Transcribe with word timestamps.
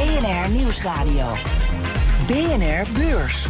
BNR 0.00 0.50
Nieuwsradio. 0.50 1.34
BNR 2.26 2.92
Beurs. 2.92 3.46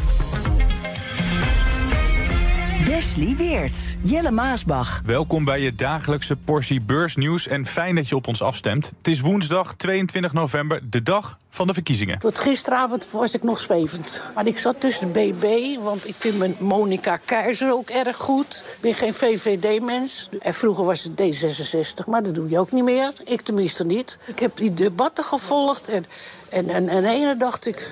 Wesley 2.87 3.37
Weerts, 3.37 3.95
Jelle 4.03 4.31
Maasbach. 4.31 5.03
Welkom 5.05 5.45
bij 5.45 5.61
je 5.61 5.75
dagelijkse 5.75 6.37
portie 6.37 6.81
beursnieuws 6.81 7.47
en 7.47 7.67
fijn 7.67 7.95
dat 7.95 8.09
je 8.09 8.17
op 8.17 8.27
ons 8.27 8.43
afstemt. 8.43 8.93
Het 8.99 9.09
is 9.09 9.21
woensdag 9.21 9.75
22 9.75 10.33
november, 10.33 10.81
de 10.91 11.03
dag 11.03 11.39
van 11.51 11.67
de 11.67 11.75
verkiezingen. 11.75 12.19
Tot 12.19 12.39
gisteravond 12.39 13.11
was 13.11 13.35
ik 13.35 13.43
nog 13.43 13.59
zwevend. 13.59 14.23
Maar 14.35 14.47
ik 14.47 14.59
zat 14.59 14.81
tussen 14.81 15.13
BB, 15.13 15.45
want 15.83 16.09
ik 16.09 16.15
vind 16.15 16.39
mijn 16.39 16.55
Monica 16.59 17.17
Keizer 17.17 17.73
ook 17.73 17.89
erg 17.89 18.17
goed. 18.17 18.65
Ik 18.75 18.81
ben 18.81 18.95
geen 18.95 19.15
VVD-mens. 19.15 20.29
En 20.41 20.55
vroeger 20.55 20.85
was 20.85 21.03
het 21.03 21.13
D66, 21.13 22.07
maar 22.07 22.23
dat 22.23 22.35
doe 22.35 22.49
je 22.49 22.59
ook 22.59 22.73
niet 22.73 22.85
meer. 22.85 23.13
Ik 23.25 23.41
tenminste 23.41 23.85
niet. 23.85 24.19
Ik 24.25 24.39
heb 24.39 24.57
die 24.57 24.75
debatten 24.75 25.25
gevolgd 25.25 25.89
en 25.89 26.07
en, 26.51 26.69
en, 26.69 26.89
en 26.89 27.05
ene 27.05 27.37
dacht 27.37 27.67
ik, 27.67 27.91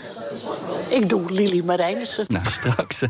ik 0.88 1.08
doe 1.08 1.32
Lili 1.32 1.64
Marijnissen. 1.64 2.24
Nou, 2.28 2.44
straks, 2.60 3.02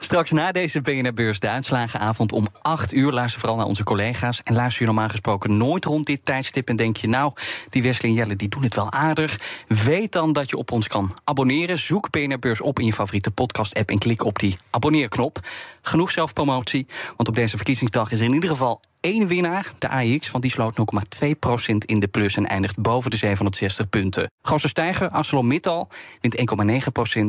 straks 0.00 0.30
na 0.30 0.52
deze 0.52 0.80
BNR-beurs 0.80 1.38
de 1.38 1.48
uitslagenavond 1.48 2.32
om 2.32 2.46
8 2.62 2.92
uur. 2.94 3.12
Luister 3.12 3.40
vooral 3.40 3.58
naar 3.58 3.66
onze 3.66 3.84
collega's. 3.84 4.40
En 4.44 4.54
luister 4.54 4.80
je 4.80 4.86
normaal 4.86 5.08
gesproken 5.08 5.56
nooit 5.56 5.84
rond 5.84 6.06
dit 6.06 6.24
tijdstip... 6.24 6.68
en 6.68 6.76
denk 6.76 6.96
je, 6.96 7.08
nou, 7.08 7.32
die 7.68 7.82
Wesley 7.82 8.10
en 8.10 8.16
Jelle 8.16 8.36
die 8.36 8.48
doen 8.48 8.62
het 8.62 8.74
wel 8.74 8.92
aardig. 8.92 9.40
Weet 9.68 10.12
dan 10.12 10.32
dat 10.32 10.50
je 10.50 10.56
op 10.56 10.72
ons 10.72 10.88
kan 10.88 11.16
abonneren. 11.24 11.78
Zoek 11.78 12.10
BNR-beurs 12.10 12.60
op 12.60 12.78
in 12.78 12.86
je 12.86 12.92
favoriete 12.92 13.30
podcast-app... 13.30 13.90
en 13.90 13.98
klik 13.98 14.24
op 14.24 14.38
die 14.38 14.56
abonneerknop. 14.70 15.40
Genoeg 15.82 16.10
zelfpromotie, 16.10 16.86
want 17.16 17.28
op 17.28 17.34
deze 17.34 17.56
verkiezingsdag 17.56 18.10
is 18.10 18.20
er 18.20 18.26
in 18.26 18.34
ieder 18.34 18.50
geval 18.50 18.80
één 19.06 19.26
winnaar, 19.26 19.72
de 19.78 19.88
AX, 19.88 20.30
want 20.30 20.42
die 20.42 20.52
sloot 20.52 20.76
0,2% 20.78 21.76
in 21.76 22.00
de 22.00 22.08
plus 22.08 22.36
en 22.36 22.46
eindigt 22.46 22.80
boven 22.80 23.10
de 23.10 23.16
760 23.16 23.88
punten. 23.88 24.30
Grootste 24.42 24.68
stijger, 24.68 25.08
ArcelorMittal, 25.08 25.88
wint 26.20 26.36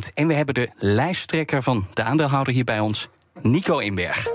1,9%. 0.10 0.14
En 0.14 0.28
we 0.28 0.34
hebben 0.34 0.54
de 0.54 0.70
lijsttrekker 0.78 1.64
van 1.64 1.88
de 1.94 2.04
aandeelhouder 2.04 2.54
hier 2.54 2.64
bij 2.64 2.80
ons, 2.80 3.10
Nico 3.42 3.80
Inberg. 3.80 4.28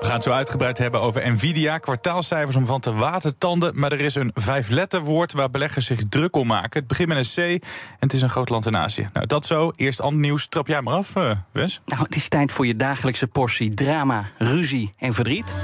We 0.00 0.06
gaan 0.06 0.14
het 0.14 0.24
zo 0.24 0.30
uitgebreid 0.30 0.78
hebben 0.78 1.00
over 1.00 1.32
Nvidia, 1.32 1.78
kwartaalcijfers 1.78 2.56
om 2.56 2.66
van 2.66 2.80
te 2.80 2.92
watertanden. 2.92 3.78
Maar 3.78 3.92
er 3.92 4.00
is 4.00 4.14
een 4.14 4.30
vijfletterwoord 4.34 5.32
waar 5.32 5.50
beleggers 5.50 5.86
zich 5.86 6.00
druk 6.08 6.36
om 6.36 6.46
maken. 6.46 6.78
Het 6.78 6.88
begint 6.88 7.08
met 7.08 7.36
een 7.36 7.58
C 7.58 7.62
en 7.62 7.68
het 7.98 8.12
is 8.12 8.22
een 8.22 8.30
groot 8.30 8.48
land 8.48 8.66
in 8.66 8.76
Azië. 8.76 9.08
Nou, 9.12 9.26
dat 9.26 9.46
zo. 9.46 9.70
Eerst 9.76 10.00
ander 10.00 10.20
nieuws. 10.20 10.46
Trap 10.46 10.66
jij 10.66 10.82
maar 10.82 10.94
af, 10.94 11.16
uh, 11.16 11.32
Wes? 11.52 11.80
Nou, 11.86 12.02
het 12.02 12.16
is 12.16 12.28
tijd 12.28 12.52
voor 12.52 12.66
je 12.66 12.76
dagelijkse 12.76 13.26
portie 13.26 13.74
drama, 13.74 14.30
ruzie 14.38 14.92
en 14.98 15.14
verdriet. 15.14 15.54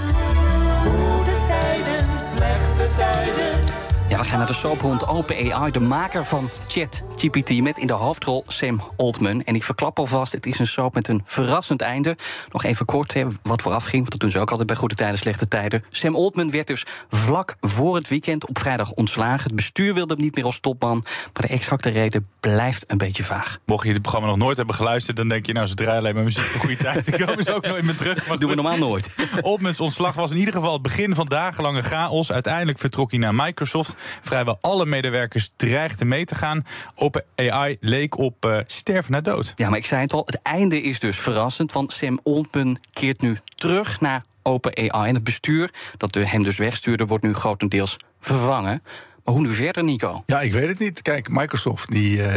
Ja, 4.16 4.22
we 4.22 4.28
gaan 4.28 4.38
naar 4.38 4.46
de 4.46 4.52
soap 4.52 4.80
rond 4.80 5.08
OpenAI, 5.08 5.70
de 5.70 5.80
maker 5.80 6.24
van 6.24 6.50
ChatGPT... 6.68 7.60
met 7.62 7.78
in 7.78 7.86
de 7.86 7.92
hoofdrol 7.92 8.44
Sam 8.46 8.80
Altman. 8.96 9.42
En 9.42 9.54
ik 9.54 9.64
verklap 9.64 9.98
alvast, 9.98 10.32
het 10.32 10.46
is 10.46 10.58
een 10.58 10.66
soap 10.66 10.94
met 10.94 11.08
een 11.08 11.22
verrassend 11.24 11.80
einde. 11.80 12.16
Nog 12.52 12.64
even 12.64 12.86
kort, 12.86 13.14
hè, 13.14 13.24
wat 13.42 13.62
vooraf 13.62 13.84
ging, 13.84 13.96
want 13.96 14.10
dat 14.10 14.20
doen 14.20 14.30
ze 14.30 14.38
ook 14.38 14.50
altijd 14.50 14.66
bij 14.66 14.76
goede 14.76 14.94
tijden, 14.94 15.18
slechte 15.18 15.48
tijden. 15.48 15.84
Sam 15.90 16.14
Altman 16.14 16.50
werd 16.50 16.66
dus 16.66 16.86
vlak 17.10 17.56
voor 17.60 17.96
het 17.96 18.08
weekend 18.08 18.48
op 18.48 18.58
vrijdag 18.58 18.92
ontslagen. 18.92 19.42
Het 19.42 19.54
bestuur 19.54 19.94
wilde 19.94 20.14
hem 20.14 20.22
niet 20.22 20.34
meer 20.34 20.44
als 20.44 20.60
topman, 20.60 21.04
maar 21.04 21.42
de 21.42 21.48
exacte 21.48 21.88
reden 21.88 22.28
blijft 22.40 22.84
een 22.86 22.98
beetje 22.98 23.24
vaag. 23.24 23.58
Mocht 23.66 23.86
je 23.86 23.92
dit 23.92 24.02
programma 24.02 24.28
nog 24.28 24.38
nooit 24.38 24.56
hebben 24.56 24.74
geluisterd... 24.74 25.16
dan 25.16 25.28
denk 25.28 25.46
je, 25.46 25.52
nou, 25.52 25.66
ze 25.66 25.74
draaien 25.74 25.98
alleen 25.98 26.14
maar 26.14 26.24
muziek 26.24 26.44
voor 26.44 26.60
goede 26.60 26.76
tijd. 26.76 27.04
Die 27.04 27.26
komen 27.26 27.44
ze 27.44 27.54
ook 27.54 27.66
nooit 27.66 27.84
meer 27.84 27.96
terug. 27.96 28.24
Dat 28.24 28.40
doen 28.40 28.48
we 28.48 28.54
normaal 28.54 28.78
nooit. 28.78 29.14
Altmans 29.40 29.80
ontslag 29.80 30.14
was 30.14 30.30
in 30.30 30.36
ieder 30.36 30.54
geval 30.54 30.72
het 30.72 30.82
begin 30.82 31.14
van 31.14 31.26
dagenlange 31.26 31.82
chaos. 31.82 32.32
Uiteindelijk 32.32 32.78
vertrok 32.78 33.10
hij 33.10 33.20
naar 33.20 33.34
Microsoft. 33.34 33.96
Vrijwel 34.20 34.58
alle 34.60 34.86
medewerkers 34.86 35.50
dreigden 35.56 36.08
mee 36.08 36.24
te 36.24 36.34
gaan. 36.34 36.64
OpenAI 36.94 37.76
leek 37.80 38.18
op 38.18 38.46
uh, 38.46 38.58
sterven 38.66 39.12
naar 39.12 39.22
dood. 39.22 39.52
Ja, 39.56 39.68
maar 39.68 39.78
ik 39.78 39.86
zei 39.86 40.02
het 40.02 40.12
al, 40.12 40.22
het 40.26 40.42
einde 40.42 40.82
is 40.82 40.98
dus 41.00 41.18
verrassend. 41.18 41.72
Want 41.72 41.92
Sam 41.92 42.20
Altman 42.22 42.78
keert 42.92 43.20
nu 43.20 43.38
terug 43.54 44.00
naar 44.00 44.24
OpenAI. 44.42 45.08
En 45.08 45.14
het 45.14 45.24
bestuur 45.24 45.70
dat 45.96 46.14
hem 46.14 46.42
dus 46.42 46.56
wegstuurde, 46.56 47.06
wordt 47.06 47.24
nu 47.24 47.34
grotendeels 47.34 47.96
vervangen. 48.20 48.82
Maar 49.24 49.34
hoe 49.34 49.42
nu 49.42 49.52
verder, 49.52 49.84
Nico? 49.84 50.22
Ja, 50.26 50.40
ik 50.40 50.52
weet 50.52 50.68
het 50.68 50.78
niet. 50.78 51.02
Kijk, 51.02 51.28
Microsoft 51.28 51.90
die, 51.90 52.16
uh, 52.16 52.34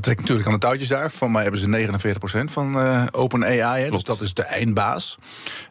trekt 0.00 0.20
natuurlijk 0.20 0.46
aan 0.46 0.52
de 0.52 0.58
touwtjes 0.58 0.88
daar. 0.88 1.10
Van 1.10 1.32
mij 1.32 1.42
hebben 1.42 1.60
ze 1.60 1.88
49% 2.40 2.44
van 2.44 2.76
uh, 2.76 3.02
OpenAI. 3.10 3.90
Dus 3.90 4.04
dat 4.04 4.20
is 4.20 4.34
de 4.34 4.42
eindbaas. 4.42 5.18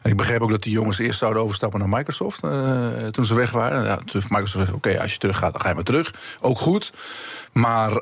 En 0.02 0.10
ik 0.10 0.16
begreep 0.16 0.40
ook 0.40 0.50
dat 0.50 0.62
die 0.62 0.72
jongens 0.72 0.98
eerst 0.98 1.18
zouden 1.18 1.42
overstappen 1.42 1.80
naar 1.80 1.88
Microsoft. 1.88 2.44
Uh, 2.44 2.86
toen 3.10 3.24
ze 3.24 3.34
weg 3.34 3.50
waren. 3.50 3.84
Ja, 3.84 3.98
toen 4.04 4.22
Microsoft 4.28 4.72
Oké, 4.72 5.00
als 5.00 5.12
je 5.12 5.18
terug 5.18 5.36
gaat, 5.36 5.52
dan 5.52 5.60
ga 5.60 5.68
je 5.68 5.74
maar 5.74 5.84
terug. 5.84 6.14
Ook 6.40 6.58
goed. 6.58 6.92
Maar 7.52 8.00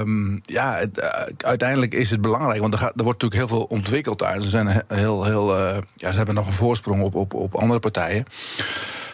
um, 0.00 0.40
ja, 0.42 0.74
het, 0.74 0.98
uh, 0.98 1.48
uiteindelijk 1.48 1.94
is 1.94 2.10
het 2.10 2.20
belangrijk. 2.20 2.60
Want 2.60 2.74
er, 2.74 2.80
gaat, 2.80 2.92
er 2.96 3.04
wordt 3.04 3.22
natuurlijk 3.22 3.50
heel 3.50 3.58
veel 3.58 3.66
ontwikkeld 3.68 4.18
daar. 4.18 4.42
Ze, 4.42 4.48
zijn 4.48 4.84
heel, 4.88 5.24
heel, 5.24 5.56
ja, 5.94 6.10
ze 6.10 6.16
hebben 6.16 6.34
nog 6.34 6.46
een 6.46 6.52
voorsprong 6.52 7.02
op, 7.02 7.14
op, 7.14 7.34
op 7.34 7.54
andere 7.54 7.80
partijen. 7.80 8.26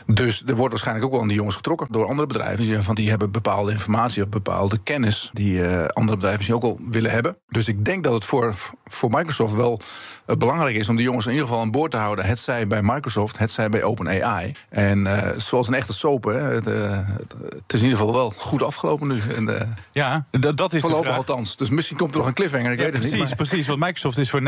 Dus 0.06 0.42
er 0.46 0.56
wordt 0.56 0.70
waarschijnlijk 0.70 1.06
ook 1.06 1.12
wel 1.12 1.20
aan 1.20 1.28
die 1.28 1.36
jongens 1.36 1.56
getrokken 1.56 1.86
door 1.90 2.06
andere 2.06 2.26
bedrijven. 2.26 2.82
Van 2.82 2.94
die 2.94 3.10
hebben 3.10 3.30
bepaalde 3.30 3.70
informatie 3.70 4.22
of 4.22 4.28
bepaalde 4.28 4.78
kennis 4.78 5.30
die 5.32 5.54
uh, 5.54 5.84
andere 5.84 6.16
bedrijven 6.16 6.36
misschien 6.36 6.56
ook 6.56 6.62
wel 6.62 6.78
willen 6.90 7.10
hebben. 7.10 7.36
Dus 7.48 7.68
ik 7.68 7.84
denk 7.84 8.04
dat 8.04 8.14
het 8.14 8.24
voor, 8.24 8.54
voor 8.84 9.10
Microsoft 9.10 9.54
wel 9.54 9.80
uh, 10.26 10.36
belangrijk 10.36 10.76
is 10.76 10.88
om 10.88 10.96
die 10.96 11.04
jongens 11.04 11.26
in 11.26 11.32
ieder 11.32 11.46
geval 11.46 11.62
aan 11.62 11.70
boord 11.70 11.90
te 11.90 11.96
houden. 11.96 12.24
Het 12.24 12.38
zij 12.38 12.66
bij 12.66 12.82
Microsoft, 12.82 13.38
het 13.38 13.50
zij 13.50 13.68
bij 13.68 13.82
OpenAI. 13.82 14.52
En 14.68 14.98
uh, 14.98 15.18
zoals 15.36 15.68
een 15.68 15.74
echte 15.74 15.92
soap, 15.92 16.24
hè, 16.24 16.38
het, 16.38 16.64
het, 16.64 17.72
is 17.72 17.78
in 17.78 17.82
ieder 17.82 17.98
geval 17.98 18.14
wel 18.14 18.32
goed 18.36 18.62
afgelopen 18.62 19.08
nu. 19.08 19.20
En, 19.36 19.76
ja, 19.92 20.26
dat 20.30 20.72
is 20.72 20.80
voorlopig 20.80 21.06
de 21.06 21.12
vraag. 21.12 21.28
althans. 21.28 21.56
Dus 21.56 21.70
misschien 21.70 21.96
komt 21.96 22.12
er 22.12 22.18
nog 22.18 22.26
een 22.26 22.34
cliffhanger, 22.34 22.72
ik 22.72 22.78
ja, 22.78 22.84
weet 22.84 22.92
het 22.92 23.02
precies, 23.02 23.18
niet. 23.18 23.28
Maar... 23.28 23.46
Precies, 23.46 23.66
want 23.66 23.80
Microsoft 23.80 24.18
is 24.18 24.30
voor 24.30 24.42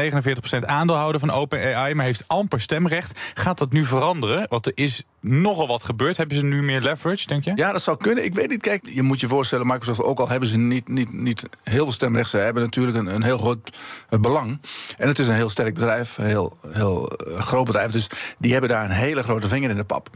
49% 0.62 0.66
aandeelhouder 0.66 1.20
van 1.20 1.30
OpenAI, 1.30 1.94
maar 1.94 2.04
heeft 2.04 2.24
amper 2.26 2.60
stemrecht. 2.60 3.18
Gaat 3.34 3.58
dat 3.58 3.72
nu 3.72 3.84
veranderen? 3.84 4.46
Want 4.48 4.66
er 4.66 4.72
is 4.74 5.04
nogal 5.44 5.66
wat 5.66 5.84
gebeurd. 5.84 6.16
Hebben 6.16 6.36
ze 6.36 6.44
nu 6.44 6.62
meer 6.62 6.80
leverage, 6.80 7.26
denk 7.26 7.44
je? 7.44 7.52
Ja, 7.54 7.72
dat 7.72 7.82
zou 7.82 7.96
kunnen. 7.96 8.24
Ik 8.24 8.34
weet 8.34 8.48
niet. 8.48 8.62
Kijk, 8.62 8.88
je 8.88 9.02
moet 9.02 9.20
je 9.20 9.28
voorstellen, 9.28 9.66
Microsoft, 9.66 10.02
ook 10.02 10.18
al 10.18 10.28
hebben 10.28 10.48
ze 10.48 10.58
niet, 10.58 10.88
niet, 10.88 11.12
niet 11.12 11.42
heel 11.62 11.84
veel 11.84 11.92
stemrecht, 11.92 12.30
ze 12.30 12.36
hebben 12.36 12.62
natuurlijk 12.62 12.96
een, 12.96 13.06
een 13.06 13.22
heel 13.22 13.38
groot 13.38 13.76
uh, 14.10 14.20
belang. 14.20 14.60
En 14.98 15.08
het 15.08 15.18
is 15.18 15.28
een 15.28 15.34
heel 15.34 15.48
sterk 15.48 15.74
bedrijf, 15.74 16.18
een 16.18 16.26
heel, 16.26 16.56
heel 16.68 17.12
uh, 17.28 17.38
groot 17.38 17.64
bedrijf. 17.64 17.92
Dus 17.92 18.06
die 18.38 18.52
hebben 18.52 18.70
daar 18.70 18.84
een 18.84 18.90
hele 18.90 19.22
grote 19.22 19.48
vinger 19.48 19.70
in 19.70 19.76
de 19.76 19.84
pap. 19.84 20.08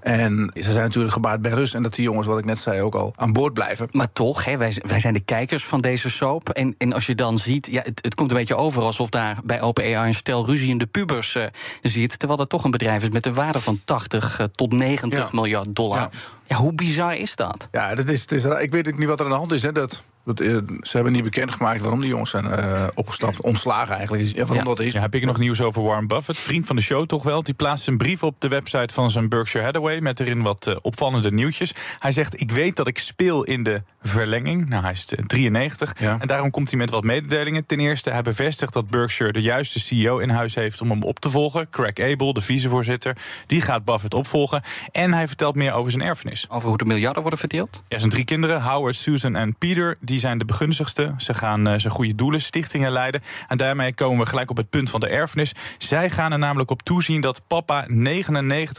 En 0.00 0.50
ze 0.54 0.72
zijn 0.72 0.84
natuurlijk 0.84 1.12
gebaat 1.12 1.42
bij 1.42 1.50
rust. 1.50 1.74
En 1.74 1.82
dat 1.82 1.94
die 1.94 2.04
jongens, 2.04 2.26
wat 2.26 2.38
ik 2.38 2.44
net 2.44 2.58
zei, 2.58 2.80
ook 2.80 2.94
al 2.94 3.12
aan 3.16 3.32
boord 3.32 3.54
blijven. 3.54 3.88
Maar 3.90 4.12
toch, 4.12 4.44
hè, 4.44 4.56
wij, 4.56 4.76
wij 4.86 5.00
zijn 5.00 5.14
de 5.14 5.20
kijkers 5.20 5.64
van 5.64 5.80
deze 5.80 6.10
soap. 6.10 6.48
En, 6.48 6.74
en 6.78 6.92
als 6.92 7.06
je 7.06 7.14
dan 7.14 7.38
ziet, 7.38 7.66
ja, 7.70 7.82
het, 7.82 7.98
het 8.02 8.14
komt 8.14 8.30
een 8.30 8.36
beetje 8.36 8.56
over 8.56 8.82
alsof 8.82 9.08
daar 9.08 9.38
bij 9.44 9.60
OpenAI 9.60 10.08
een 10.08 10.14
stel 10.14 10.46
ruziende 10.46 10.86
pubers 10.86 11.34
uh, 11.34 11.44
zit. 11.82 12.18
Terwijl 12.18 12.38
dat 12.38 12.48
toch 12.48 12.64
een 12.64 12.70
bedrijf 12.70 13.02
is 13.02 13.10
met 13.10 13.26
een 13.26 13.34
waarde 13.34 13.60
van 13.60 13.80
80 13.84 14.48
tot 14.54 14.72
90 14.76 15.18
ja. 15.18 15.28
miljard 15.32 15.74
dollar. 15.74 15.98
Ja. 15.98 16.10
ja. 16.46 16.56
hoe 16.56 16.72
bizar 16.72 17.14
is 17.14 17.36
dat? 17.36 17.68
Ja, 17.70 17.94
dat 17.94 18.06
is, 18.06 18.20
het 18.20 18.32
is, 18.32 18.44
ik 18.44 18.70
weet 18.70 18.88
ook 18.88 18.98
niet 18.98 19.08
wat 19.08 19.18
er 19.18 19.24
aan 19.24 19.30
de 19.30 19.38
hand 19.38 19.52
is. 19.52 19.62
Hè, 19.62 19.72
dat, 19.72 20.02
dat, 20.24 20.40
uh, 20.40 20.56
ze 20.80 20.90
hebben 20.92 21.12
niet 21.12 21.22
bekendgemaakt 21.22 21.80
waarom 21.80 22.00
die 22.00 22.08
jongens 22.08 22.30
zijn 22.30 22.44
uh, 22.44 22.86
opgestapt. 22.94 23.40
Ontslagen 23.40 23.96
eigenlijk. 23.96 24.26
Ja, 24.26 24.38
waarom 24.38 24.56
ja. 24.56 24.64
dat 24.64 24.80
is. 24.80 24.92
Ja, 24.92 25.00
heb 25.00 25.14
ik 25.14 25.24
nog 25.24 25.38
nieuws 25.38 25.60
over 25.60 25.82
Warren 25.82 26.06
Buffett, 26.06 26.38
vriend 26.38 26.66
van 26.66 26.76
de 26.76 26.82
show 26.82 27.06
toch 27.06 27.22
wel. 27.22 27.42
Die 27.42 27.54
plaatst 27.54 27.88
een 27.88 27.96
brief 27.96 28.22
op 28.22 28.40
de 28.40 28.48
website 28.48 28.94
van 28.94 29.10
zijn 29.10 29.28
Berkshire 29.28 29.64
Hathaway... 29.64 30.00
met 30.00 30.20
erin 30.20 30.42
wat 30.42 30.66
uh, 30.66 30.76
opvallende 30.82 31.32
nieuwtjes. 31.32 31.74
Hij 31.98 32.12
zegt, 32.12 32.40
ik 32.40 32.50
weet 32.50 32.76
dat 32.76 32.86
ik 32.86 32.98
speel 32.98 33.44
in 33.44 33.62
de 33.62 33.82
verlenging. 34.02 34.68
Nou, 34.68 34.82
hij 34.82 34.92
is 34.92 35.06
93. 35.26 35.94
Ja. 36.00 36.16
En 36.20 36.26
daarom 36.26 36.50
komt 36.50 36.70
hij 36.70 36.78
met 36.78 36.90
wat 36.90 37.04
mededelingen. 37.04 37.66
Ten 37.66 37.80
eerste, 37.80 38.10
hij 38.10 38.22
bevestigt 38.22 38.72
dat 38.72 38.90
Berkshire 38.90 39.32
de 39.32 39.42
juiste 39.42 39.80
CEO 39.80 40.18
in 40.18 40.28
huis 40.28 40.54
heeft... 40.54 40.80
om 40.80 40.90
hem 40.90 41.02
op 41.02 41.20
te 41.20 41.30
volgen. 41.30 41.70
Craig 41.70 41.98
Abel, 41.98 42.32
de 42.32 42.40
vicevoorzitter, 42.40 43.16
die 43.46 43.60
gaat 43.60 43.84
Buffett 43.84 44.14
opvolgen. 44.14 44.62
En 44.92 45.12
hij 45.12 45.26
vertelt 45.26 45.54
meer 45.54 45.72
over 45.72 45.90
zijn 45.90 46.02
erfenis. 46.02 46.46
Over 46.48 46.68
hoe 46.68 46.78
de 46.78 46.84
miljarden 46.84 47.20
worden 47.20 47.38
verdeeld? 47.38 47.82
Ja, 47.88 47.98
zijn 47.98 48.10
drie 48.10 48.24
kinderen, 48.24 48.62
Howard, 48.62 48.96
Susan 48.96 49.36
en 49.36 49.56
Peter... 49.58 49.96
die 50.00 50.13
die 50.14 50.22
zijn 50.22 50.38
de 50.38 50.44
begunstigsten. 50.44 51.14
Ze 51.16 51.34
gaan 51.34 51.68
uh, 51.68 51.74
zijn 51.76 51.92
goede 51.92 52.14
doelen, 52.14 52.42
stichtingen 52.42 52.90
leiden. 52.90 53.22
En 53.48 53.56
daarmee 53.56 53.94
komen 53.94 54.18
we 54.18 54.26
gelijk 54.26 54.50
op 54.50 54.56
het 54.56 54.70
punt 54.70 54.90
van 54.90 55.00
de 55.00 55.08
erfenis. 55.08 55.54
Zij 55.78 56.10
gaan 56.10 56.32
er 56.32 56.38
namelijk 56.38 56.70
op 56.70 56.82
toezien 56.82 57.20
dat 57.20 57.42
papa 57.46 57.86
99% 57.88 57.92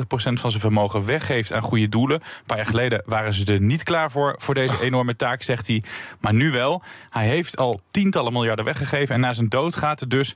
van 0.08 0.50
zijn 0.50 0.60
vermogen 0.60 1.06
weggeeft 1.06 1.54
aan 1.54 1.62
goede 1.62 1.90
doelen. 1.90 2.22
Een 2.22 2.46
paar 2.46 2.58
jaar 2.58 2.66
geleden 2.66 3.04
waren 3.06 3.34
ze 3.34 3.54
er 3.54 3.62
niet 3.62 3.84
klaar 3.84 4.12
voor, 4.12 4.36
voor 4.38 4.54
deze 4.54 4.82
enorme 4.82 5.16
taak, 5.16 5.42
zegt 5.42 5.68
hij. 5.68 5.84
Maar 6.20 6.34
nu 6.34 6.52
wel. 6.52 6.84
Hij 7.10 7.28
heeft 7.28 7.58
al 7.58 7.82
tientallen 7.92 8.34
miljarden 8.34 8.66
weggegeven. 8.66 9.16
En 9.16 9.22
na 9.22 9.34
zijn 9.34 9.50
dood 9.50 9.76
gaat 9.76 10.02
er 10.02 10.10
dus 10.10 10.36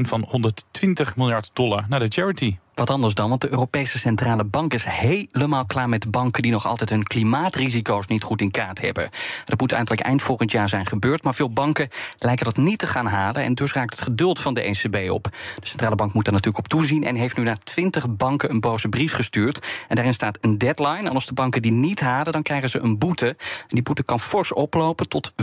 van 0.00 0.26
120 0.28 1.16
miljard 1.16 1.50
dollar 1.54 1.84
naar 1.88 2.00
de 2.00 2.08
charity. 2.08 2.56
Wat 2.78 2.90
anders 2.90 3.14
dan, 3.14 3.28
want 3.28 3.40
de 3.40 3.50
Europese 3.50 3.98
Centrale 3.98 4.44
Bank 4.44 4.74
is 4.74 4.84
helemaal 4.84 5.66
klaar 5.66 5.88
met 5.88 6.10
banken 6.10 6.42
die 6.42 6.52
nog 6.52 6.66
altijd 6.66 6.90
hun 6.90 7.02
klimaatrisico's 7.02 8.06
niet 8.06 8.22
goed 8.22 8.40
in 8.40 8.50
kaart 8.50 8.80
hebben. 8.80 9.10
Dat 9.44 9.60
moet 9.60 9.72
eindelijk 9.72 10.00
eind 10.00 10.22
volgend 10.22 10.50
jaar 10.50 10.68
zijn 10.68 10.86
gebeurd, 10.86 11.22
maar 11.22 11.34
veel 11.34 11.50
banken 11.50 11.88
lijken 12.18 12.44
dat 12.44 12.56
niet 12.56 12.78
te 12.78 12.86
gaan 12.86 13.06
halen 13.06 13.42
en 13.42 13.54
dus 13.54 13.72
raakt 13.72 13.90
het 13.90 14.02
geduld 14.02 14.38
van 14.38 14.54
de 14.54 14.60
ECB 14.60 15.10
op. 15.10 15.28
De 15.60 15.66
Centrale 15.66 15.94
Bank 15.94 16.12
moet 16.12 16.24
daar 16.24 16.34
natuurlijk 16.34 16.64
op 16.64 16.68
toezien 16.68 17.04
en 17.04 17.14
heeft 17.14 17.36
nu 17.36 17.42
naar 17.42 17.58
20 17.58 18.16
banken 18.16 18.50
een 18.50 18.60
boze 18.60 18.88
brief 18.88 19.12
gestuurd. 19.12 19.66
En 19.88 19.94
daarin 19.94 20.14
staat 20.14 20.38
een 20.40 20.58
deadline. 20.58 21.08
En 21.08 21.14
als 21.14 21.26
de 21.26 21.34
banken 21.34 21.62
die 21.62 21.72
niet 21.72 22.00
halen, 22.00 22.32
dan 22.32 22.42
krijgen 22.42 22.70
ze 22.70 22.78
een 22.78 22.98
boete. 22.98 23.26
En 23.28 23.66
die 23.68 23.82
boete 23.82 24.02
kan 24.02 24.20
fors 24.20 24.52
oplopen 24.52 25.08
tot 25.08 25.32
5% 25.32 25.34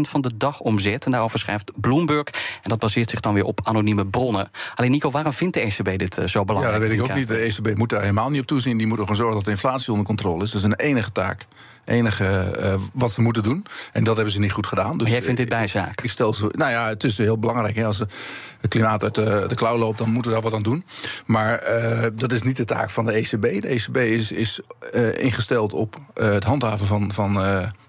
van 0.00 0.20
de 0.20 0.36
dagomzet. 0.36 1.04
En 1.04 1.10
daarover 1.10 1.38
schrijft 1.38 1.80
Bloomberg. 1.80 2.26
En 2.62 2.70
dat 2.70 2.78
baseert 2.78 3.10
zich 3.10 3.20
dan 3.20 3.34
weer 3.34 3.44
op 3.44 3.60
anonieme 3.62 4.06
bronnen. 4.06 4.50
Alleen 4.74 4.90
Nico, 4.90 5.10
waarom 5.10 5.32
vindt 5.32 5.54
de 5.54 5.60
ECB 5.60 5.98
dit 5.98 6.18
uh, 6.18 6.26
zo 6.34 6.44
belangrijk. 6.44 6.74
Ja, 6.74 6.80
dat 6.80 6.90
weet 6.90 6.98
ik 6.98 7.10
ook 7.10 7.16
niet. 7.16 7.28
De 7.28 7.36
ECB 7.36 7.78
moet 7.78 7.88
daar 7.88 8.00
helemaal 8.00 8.30
niet 8.30 8.40
op 8.40 8.46
toezien. 8.46 8.78
Die 8.78 8.86
moet 8.86 8.98
gewoon 8.98 9.16
zorgen 9.16 9.34
dat 9.34 9.44
de 9.44 9.50
inflatie 9.50 9.90
onder 9.90 10.06
controle 10.06 10.42
is. 10.42 10.50
Dat 10.50 10.60
is 10.60 10.66
een 10.66 10.74
enige 10.74 11.12
taak 11.12 11.46
enige 11.84 12.54
uh, 12.58 12.74
wat 12.92 13.12
ze 13.12 13.20
moeten 13.20 13.42
doen. 13.42 13.66
En 13.92 14.04
dat 14.04 14.14
hebben 14.14 14.32
ze 14.34 14.40
niet 14.40 14.52
goed 14.52 14.66
gedaan. 14.66 14.92
Dus 14.92 15.02
maar 15.02 15.10
jij 15.10 15.22
vindt 15.22 15.38
dit 15.38 15.48
bijzaak? 15.48 16.00
Ik 16.00 16.10
stel 16.10 16.34
ze, 16.34 16.48
nou 16.52 16.70
ja, 16.70 16.88
het 16.88 17.04
is 17.04 17.18
heel 17.18 17.38
belangrijk. 17.38 17.76
Hè. 17.76 17.84
Als 17.84 17.98
het 17.98 18.68
klimaat 18.68 19.02
uit 19.02 19.14
de, 19.14 19.44
de 19.48 19.54
klauw 19.54 19.78
loopt, 19.78 19.98
dan 19.98 20.10
moeten 20.10 20.30
we 20.30 20.36
daar 20.36 20.50
wat 20.50 20.54
aan 20.54 20.62
doen. 20.62 20.84
Maar 21.26 21.62
uh, 21.68 22.06
dat 22.14 22.32
is 22.32 22.42
niet 22.42 22.56
de 22.56 22.64
taak 22.64 22.90
van 22.90 23.06
de 23.06 23.12
ECB. 23.12 23.42
De 23.42 23.68
ECB 23.68 23.96
is, 23.96 24.32
is 24.32 24.60
uh, 24.94 25.18
ingesteld 25.18 25.72
op 25.72 26.00
het 26.14 26.44
handhaven 26.44 26.86
van, 26.86 27.12
van 27.12 27.42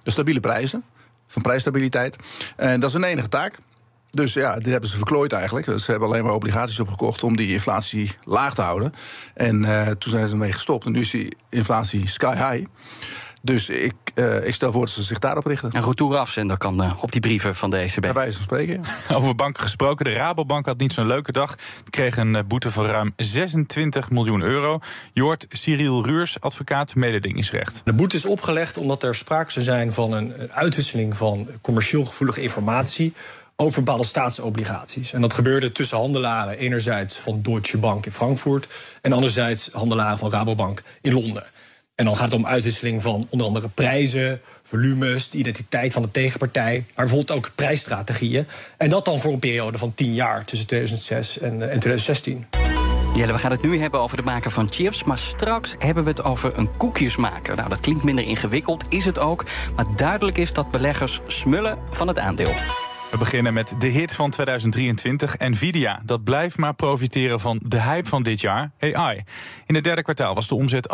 stabiele 0.03 0.39
prijzen. 0.39 0.83
Van 1.27 1.41
prijsstabiliteit. 1.41 2.17
En 2.55 2.79
dat 2.79 2.89
is 2.89 2.95
een 2.95 3.03
enige 3.03 3.29
taak. 3.29 3.57
Dus 4.15 4.33
ja, 4.33 4.55
dit 4.55 4.65
hebben 4.65 4.89
ze 4.89 4.97
verklooid 4.97 5.31
eigenlijk. 5.31 5.79
Ze 5.79 5.91
hebben 5.91 6.09
alleen 6.09 6.23
maar 6.23 6.33
obligaties 6.33 6.79
opgekocht 6.79 7.23
om 7.23 7.35
die 7.35 7.51
inflatie 7.51 8.11
laag 8.23 8.55
te 8.55 8.61
houden. 8.61 8.93
En 9.33 9.61
uh, 9.61 9.87
toen 9.87 10.11
zijn 10.11 10.27
ze 10.27 10.31
ermee 10.31 10.51
gestopt. 10.51 10.85
En 10.85 10.91
nu 10.91 10.99
is 10.99 11.09
die 11.09 11.37
inflatie 11.49 12.07
sky 12.07 12.35
high. 12.35 12.65
Dus 13.41 13.69
ik, 13.69 13.93
uh, 14.15 14.47
ik 14.47 14.53
stel 14.53 14.71
voor 14.71 14.81
dat 14.81 14.89
ze 14.89 15.03
zich 15.03 15.19
daarop 15.19 15.45
richten. 15.45 15.69
Een 15.75 15.83
retour 15.83 16.17
afzender 16.17 16.57
kan 16.57 16.81
uh, 16.81 17.03
op 17.03 17.11
die 17.11 17.21
brieven 17.21 17.55
van 17.55 17.69
de 17.69 17.77
ECB. 17.77 18.01
Bij 18.01 18.13
wijze 18.13 18.35
van 18.35 18.43
spreken. 18.43 18.83
Over 19.17 19.35
banken 19.35 19.63
gesproken. 19.63 20.05
De 20.05 20.13
Rabobank 20.13 20.65
had 20.65 20.77
niet 20.77 20.93
zo'n 20.93 21.07
leuke 21.07 21.31
dag. 21.31 21.55
Kreeg 21.89 22.17
een 22.17 22.43
boete 22.47 22.71
van 22.71 22.85
ruim 22.85 23.13
26 23.15 24.09
miljoen 24.09 24.41
euro. 24.41 24.79
Je 25.13 25.21
hoort 25.21 25.45
Cyril 25.49 26.05
Ruurs, 26.05 26.39
advocaat 26.39 26.95
mededingingsrecht. 26.95 27.81
De 27.83 27.93
boete 27.93 28.15
is 28.15 28.25
opgelegd 28.25 28.77
omdat 28.77 29.03
er 29.03 29.15
sprake 29.15 29.51
zou 29.51 29.65
zijn 29.65 29.93
van 29.93 30.13
een 30.13 30.33
uitwisseling 30.51 31.17
van 31.17 31.47
commercieel 31.61 32.05
gevoelige 32.05 32.41
informatie 32.41 33.13
over 33.55 34.05
staatsobligaties. 34.05 35.13
En 35.13 35.21
dat 35.21 35.33
gebeurde 35.33 35.71
tussen 35.71 35.97
handelaren 35.97 36.57
enerzijds 36.57 37.15
van 37.15 37.41
Deutsche 37.41 37.77
Bank 37.77 38.05
in 38.05 38.11
Frankfurt... 38.11 38.67
en 39.01 39.13
anderzijds 39.13 39.69
handelaren 39.71 40.17
van 40.17 40.31
Rabobank 40.31 40.83
in 41.01 41.13
Londen. 41.13 41.43
En 41.95 42.05
dan 42.05 42.15
gaat 42.15 42.31
het 42.31 42.39
om 42.39 42.45
uitwisseling 42.45 43.01
van 43.01 43.25
onder 43.29 43.47
andere 43.47 43.67
prijzen, 43.67 44.41
volumes, 44.63 45.29
de 45.29 45.37
identiteit 45.37 45.93
van 45.93 46.01
de 46.01 46.11
tegenpartij, 46.11 46.85
maar 46.95 47.05
bijvoorbeeld 47.05 47.37
ook 47.37 47.51
prijsstrategieën. 47.55 48.47
En 48.77 48.89
dat 48.89 49.05
dan 49.05 49.19
voor 49.19 49.33
een 49.33 49.39
periode 49.39 49.77
van 49.77 49.93
10 49.93 50.13
jaar 50.13 50.45
tussen 50.45 50.67
2006 50.67 51.39
en, 51.39 51.51
en 51.51 51.79
2016. 51.79 52.45
Jelle, 53.15 53.33
we 53.33 53.39
gaan 53.39 53.51
het 53.51 53.61
nu 53.61 53.79
hebben 53.79 53.99
over 53.99 54.17
het 54.17 54.25
maken 54.25 54.51
van 54.51 54.67
chips. 54.71 55.03
Maar 55.03 55.19
straks 55.19 55.75
hebben 55.79 56.03
we 56.03 56.09
het 56.09 56.23
over 56.23 56.57
een 56.57 56.77
koekjesmaker. 56.77 57.55
Nou, 57.55 57.69
dat 57.69 57.79
klinkt 57.79 58.03
minder 58.03 58.23
ingewikkeld, 58.23 58.83
is 58.89 59.05
het 59.05 59.19
ook. 59.19 59.45
Maar 59.75 59.85
duidelijk 59.95 60.37
is 60.37 60.53
dat 60.53 60.71
beleggers 60.71 61.21
smullen 61.27 61.77
van 61.89 62.07
het 62.07 62.19
aandeel. 62.19 62.53
We 63.15 63.21
beginnen 63.21 63.53
met 63.53 63.75
de 63.79 63.87
hit 63.87 64.13
van 64.13 64.29
2023, 64.29 65.37
Nvidia. 65.37 66.01
Dat 66.03 66.23
blijft 66.23 66.57
maar 66.57 66.73
profiteren 66.73 67.39
van 67.39 67.61
de 67.65 67.81
hype 67.81 68.09
van 68.09 68.23
dit 68.23 68.41
jaar, 68.41 68.71
AI. 68.79 69.23
In 69.65 69.75
het 69.75 69.83
derde 69.83 70.01
kwartaal 70.01 70.35
was 70.35 70.47
de 70.47 70.55
omzet 70.55 70.89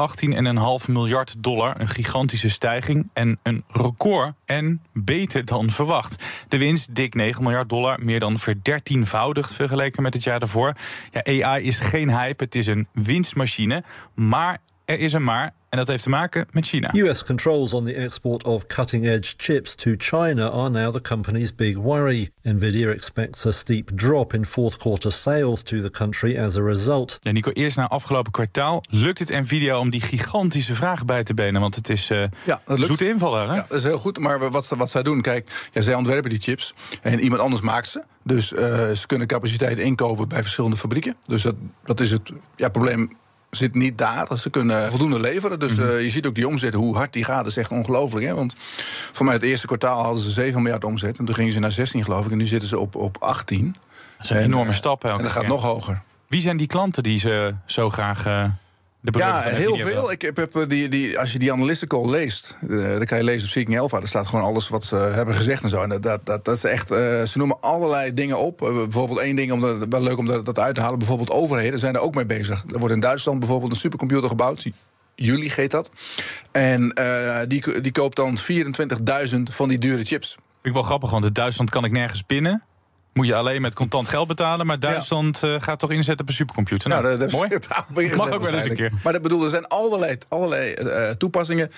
18,5 0.85 0.89
miljard 0.89 1.43
dollar. 1.43 1.79
Een 1.79 1.87
gigantische 1.87 2.49
stijging 2.49 3.09
en 3.13 3.39
een 3.43 3.63
record 3.67 4.33
en 4.45 4.81
beter 4.93 5.45
dan 5.45 5.69
verwacht. 5.69 6.23
De 6.47 6.57
winst 6.57 6.95
dik 6.95 7.13
9 7.13 7.43
miljard 7.43 7.69
dollar, 7.69 8.03
meer 8.03 8.19
dan 8.19 8.39
verdertienvoudigd 8.39 9.53
vergeleken 9.53 10.03
met 10.03 10.13
het 10.13 10.23
jaar 10.23 10.39
daarvoor. 10.39 10.73
Ja, 11.11 11.45
AI 11.45 11.65
is 11.65 11.79
geen 11.79 12.09
hype, 12.09 12.43
het 12.43 12.55
is 12.55 12.67
een 12.67 12.87
winstmachine. 12.93 13.83
Maar 14.13 14.57
er 14.85 14.99
is 14.99 15.13
een 15.13 15.23
maar. 15.23 15.53
En 15.71 15.77
dat 15.77 15.87
heeft 15.87 16.03
te 16.03 16.09
maken 16.09 16.47
met 16.51 16.65
China. 16.65 16.89
US 16.93 17.23
controls 17.23 17.73
on 17.73 17.85
the 17.85 17.93
export 17.93 18.43
of 18.43 18.65
cutting-edge 18.65 19.33
chips 19.37 19.75
to 19.75 19.93
China 19.97 20.49
are 20.49 20.69
now 20.69 20.93
the 20.93 21.01
company's 21.01 21.55
big 21.55 21.77
worry. 21.77 22.29
Nvidia 22.41 22.93
expects 22.93 23.45
a 23.45 23.51
steep 23.51 23.91
drop 23.95 24.33
in 24.33 24.45
fourth 24.45 24.77
quarter 24.77 25.11
sales 25.11 25.63
to 25.63 25.81
the 25.81 25.89
country 25.89 26.37
as 26.37 26.57
a 26.57 26.61
result. 26.61 27.17
Ja, 27.19 27.31
Nico, 27.31 27.51
eerst 27.51 27.77
na 27.77 27.87
afgelopen 27.87 28.31
kwartaal 28.31 28.83
lukt 28.89 29.19
het 29.19 29.29
Nvidia 29.29 29.79
om 29.79 29.89
die 29.89 30.01
gigantische 30.01 30.75
vraag 30.75 31.05
bij 31.05 31.23
te 31.23 31.33
benen, 31.33 31.61
want 31.61 31.75
het 31.75 31.89
is 31.89 32.09
uh, 32.09 32.23
ja, 32.43 32.61
dat 32.65 32.79
zoete 32.79 33.07
invallen. 33.07 33.49
Hè? 33.49 33.55
Ja, 33.55 33.65
dat 33.69 33.77
is 33.77 33.83
heel 33.83 33.99
goed. 33.99 34.19
Maar 34.19 34.51
wat, 34.51 34.67
wat 34.67 34.89
zij 34.89 35.03
doen, 35.03 35.21
kijk, 35.21 35.69
ja, 35.71 35.81
zij 35.81 35.95
ontwerpen 35.95 36.29
die 36.29 36.39
chips 36.39 36.73
en 37.01 37.19
iemand 37.19 37.41
anders 37.41 37.61
maakt 37.61 37.89
ze. 37.89 38.03
Dus 38.23 38.51
uh, 38.51 38.59
ze 38.91 39.03
kunnen 39.05 39.27
capaciteit 39.27 39.77
inkopen 39.77 40.27
bij 40.27 40.41
verschillende 40.41 40.77
fabrieken. 40.77 41.15
Dus 41.21 41.41
dat, 41.41 41.55
dat 41.85 41.99
is 41.99 42.11
het 42.11 42.31
ja, 42.55 42.69
probleem 42.69 43.19
zit 43.51 43.75
niet 43.75 43.97
daar. 43.97 44.37
Ze 44.37 44.49
kunnen 44.49 44.89
voldoende 44.89 45.19
leveren. 45.19 45.59
Dus 45.59 45.77
uh, 45.77 46.01
je 46.01 46.09
ziet 46.09 46.25
ook 46.25 46.35
die 46.35 46.47
omzet, 46.47 46.73
hoe 46.73 46.95
hard 46.95 47.13
die 47.13 47.23
gaat. 47.23 47.37
Dat 47.37 47.47
is 47.47 47.57
echt 47.57 47.71
ongelooflijk. 47.71 48.25
Hè? 48.25 48.33
Want 48.33 48.55
voor 49.11 49.25
mij 49.25 49.33
het 49.33 49.43
eerste 49.43 49.67
kwartaal 49.67 50.03
hadden 50.03 50.23
ze 50.23 50.29
7 50.29 50.61
miljard 50.61 50.83
omzet. 50.83 51.19
En 51.19 51.25
toen 51.25 51.35
gingen 51.35 51.53
ze 51.53 51.59
naar 51.59 51.71
16, 51.71 52.03
geloof 52.03 52.25
ik. 52.25 52.31
En 52.31 52.37
nu 52.37 52.45
zitten 52.45 52.69
ze 52.69 52.79
op, 52.79 52.95
op 52.95 53.17
18. 53.19 53.75
Dat 54.17 54.27
zijn 54.27 54.43
enorme 54.43 54.69
uh, 54.69 54.75
stappen. 54.75 55.11
En 55.11 55.21
dat 55.21 55.31
gaat 55.31 55.47
nog 55.47 55.61
hoger. 55.61 56.01
Wie 56.27 56.41
zijn 56.41 56.57
die 56.57 56.67
klanten 56.67 57.03
die 57.03 57.19
ze 57.19 57.55
zo 57.65 57.89
graag... 57.89 58.27
Uh 58.27 58.45
ja, 59.01 59.41
heel 59.41 59.75
veel. 59.75 60.11
Ik 60.11 60.21
heb, 60.21 60.37
heb 60.37 60.55
eh, 60.55 60.67
die, 60.67 60.89
die, 60.89 61.19
als 61.19 61.31
je 61.31 61.39
die 61.39 61.51
analistical 61.51 62.09
leest, 62.09 62.57
uh, 62.67 62.89
dan 62.89 63.05
kan 63.05 63.17
je 63.17 63.23
lezen 63.23 63.43
op 63.43 63.49
Seeking 63.49 63.79
Alpha. 63.79 63.99
Daar 63.99 64.07
staat 64.07 64.27
gewoon 64.27 64.45
alles 64.45 64.69
wat 64.69 64.83
ze 64.83 64.95
hebben 64.95 65.35
gezegd 65.35 65.63
en 65.63 65.69
zo. 65.69 65.81
En 65.81 65.89
dat, 65.89 66.01
dat, 66.03 66.25
dat 66.25 66.47
is 66.55 66.63
echt, 66.63 66.91
uh, 66.91 66.97
ze 66.97 67.37
noemen 67.37 67.57
allerlei 67.61 68.13
dingen 68.13 68.37
op. 68.37 68.57
bijvoorbeeld 68.57 69.19
één 69.19 69.35
ding, 69.35 69.51
om 69.51 69.61
dat, 69.61 69.85
wel 69.89 70.01
leuk 70.01 70.17
om 70.17 70.25
dat, 70.25 70.45
dat 70.45 70.59
uit 70.59 70.75
te 70.75 70.81
halen. 70.81 70.99
Bijvoorbeeld 70.99 71.31
overheden 71.31 71.79
zijn 71.79 71.95
er 71.95 72.01
ook 72.01 72.15
mee 72.15 72.25
bezig. 72.25 72.63
Er 72.73 72.79
wordt 72.79 72.93
in 72.93 72.99
Duitsland 72.99 73.39
bijvoorbeeld 73.39 73.71
een 73.71 73.79
supercomputer 73.79 74.29
gebouwd. 74.29 74.69
Jullie 75.15 75.51
heet 75.55 75.71
dat. 75.71 75.91
En 76.51 76.95
die, 77.47 77.81
die 77.81 77.91
koopt 77.91 78.15
dan 78.15 78.37
24.000 78.37 79.41
van 79.43 79.69
die 79.69 79.77
dure 79.77 80.03
chips. 80.03 80.29
Vind 80.31 80.39
ik 80.61 80.73
wel 80.73 80.83
grappig, 80.83 81.11
want 81.11 81.25
in 81.25 81.33
Duitsland 81.33 81.69
kan 81.69 81.85
ik 81.85 81.91
nergens 81.91 82.21
pinnen 82.21 82.63
moet 83.13 83.27
je 83.27 83.35
alleen 83.35 83.61
met 83.61 83.75
contant 83.75 84.07
geld 84.07 84.27
betalen. 84.27 84.65
Maar 84.65 84.79
Duitsland 84.79 85.39
ja. 85.41 85.53
uh, 85.53 85.61
gaat 85.61 85.79
toch 85.79 85.91
inzetten 85.91 86.21
op 86.21 86.27
een 86.27 86.35
supercomputer. 86.35 86.89
Nou, 86.89 87.03
nou 87.03 87.17
dat, 87.17 87.31
mooi. 87.31 87.49
Mag 88.15 88.31
ook 88.31 88.43
wel 88.43 88.53
eens 88.53 88.63
een 88.63 88.75
keer. 88.75 88.91
Maar 89.03 89.13
dat 89.13 89.21
bedoel, 89.21 89.43
er 89.43 89.49
zijn 89.49 89.67
allerlei, 89.67 90.17
allerlei 90.27 90.75
uh, 90.79 91.09
toepassingen 91.09 91.71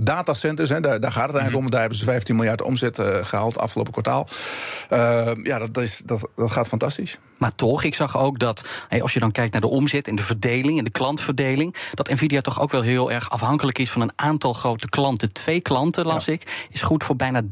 datacenters, 0.00 0.68
hè, 0.68 0.80
daar, 0.80 1.00
daar, 1.00 1.12
gaat 1.12 1.26
het 1.26 1.36
eigenlijk 1.36 1.54
mhm. 1.54 1.64
om. 1.64 1.70
Daar 1.70 1.80
hebben 1.80 1.98
ze 1.98 2.04
15 2.04 2.36
miljard 2.36 2.62
omzet 2.62 2.98
uh, 2.98 3.06
gehaald 3.22 3.58
afgelopen 3.58 3.92
kwartaal. 3.92 4.28
Uh, 4.92 5.30
ja, 5.42 5.58
dat, 5.58 5.76
is, 5.76 6.02
dat, 6.04 6.28
dat 6.36 6.50
gaat 6.50 6.68
fantastisch. 6.68 7.18
Maar 7.40 7.54
toch, 7.54 7.82
ik 7.82 7.94
zag 7.94 8.18
ook 8.18 8.38
dat 8.38 8.68
hey, 8.88 9.02
als 9.02 9.12
je 9.12 9.20
dan 9.20 9.32
kijkt 9.32 9.52
naar 9.52 9.60
de 9.60 9.66
omzet 9.66 10.08
en 10.08 10.14
de 10.14 10.22
verdeling 10.22 10.78
en 10.78 10.84
de 10.84 10.90
klantverdeling, 10.90 11.74
dat 11.94 12.08
Nvidia 12.08 12.40
toch 12.40 12.60
ook 12.60 12.70
wel 12.70 12.82
heel 12.82 13.12
erg 13.12 13.30
afhankelijk 13.30 13.78
is 13.78 13.90
van 13.90 14.00
een 14.00 14.12
aantal 14.16 14.52
grote 14.52 14.88
klanten. 14.88 15.32
Twee 15.32 15.60
klanten, 15.60 16.06
las 16.06 16.28
ik, 16.28 16.66
is 16.70 16.82
goed 16.82 17.04
voor 17.04 17.16
bijna 17.16 17.42
30% 17.42 17.46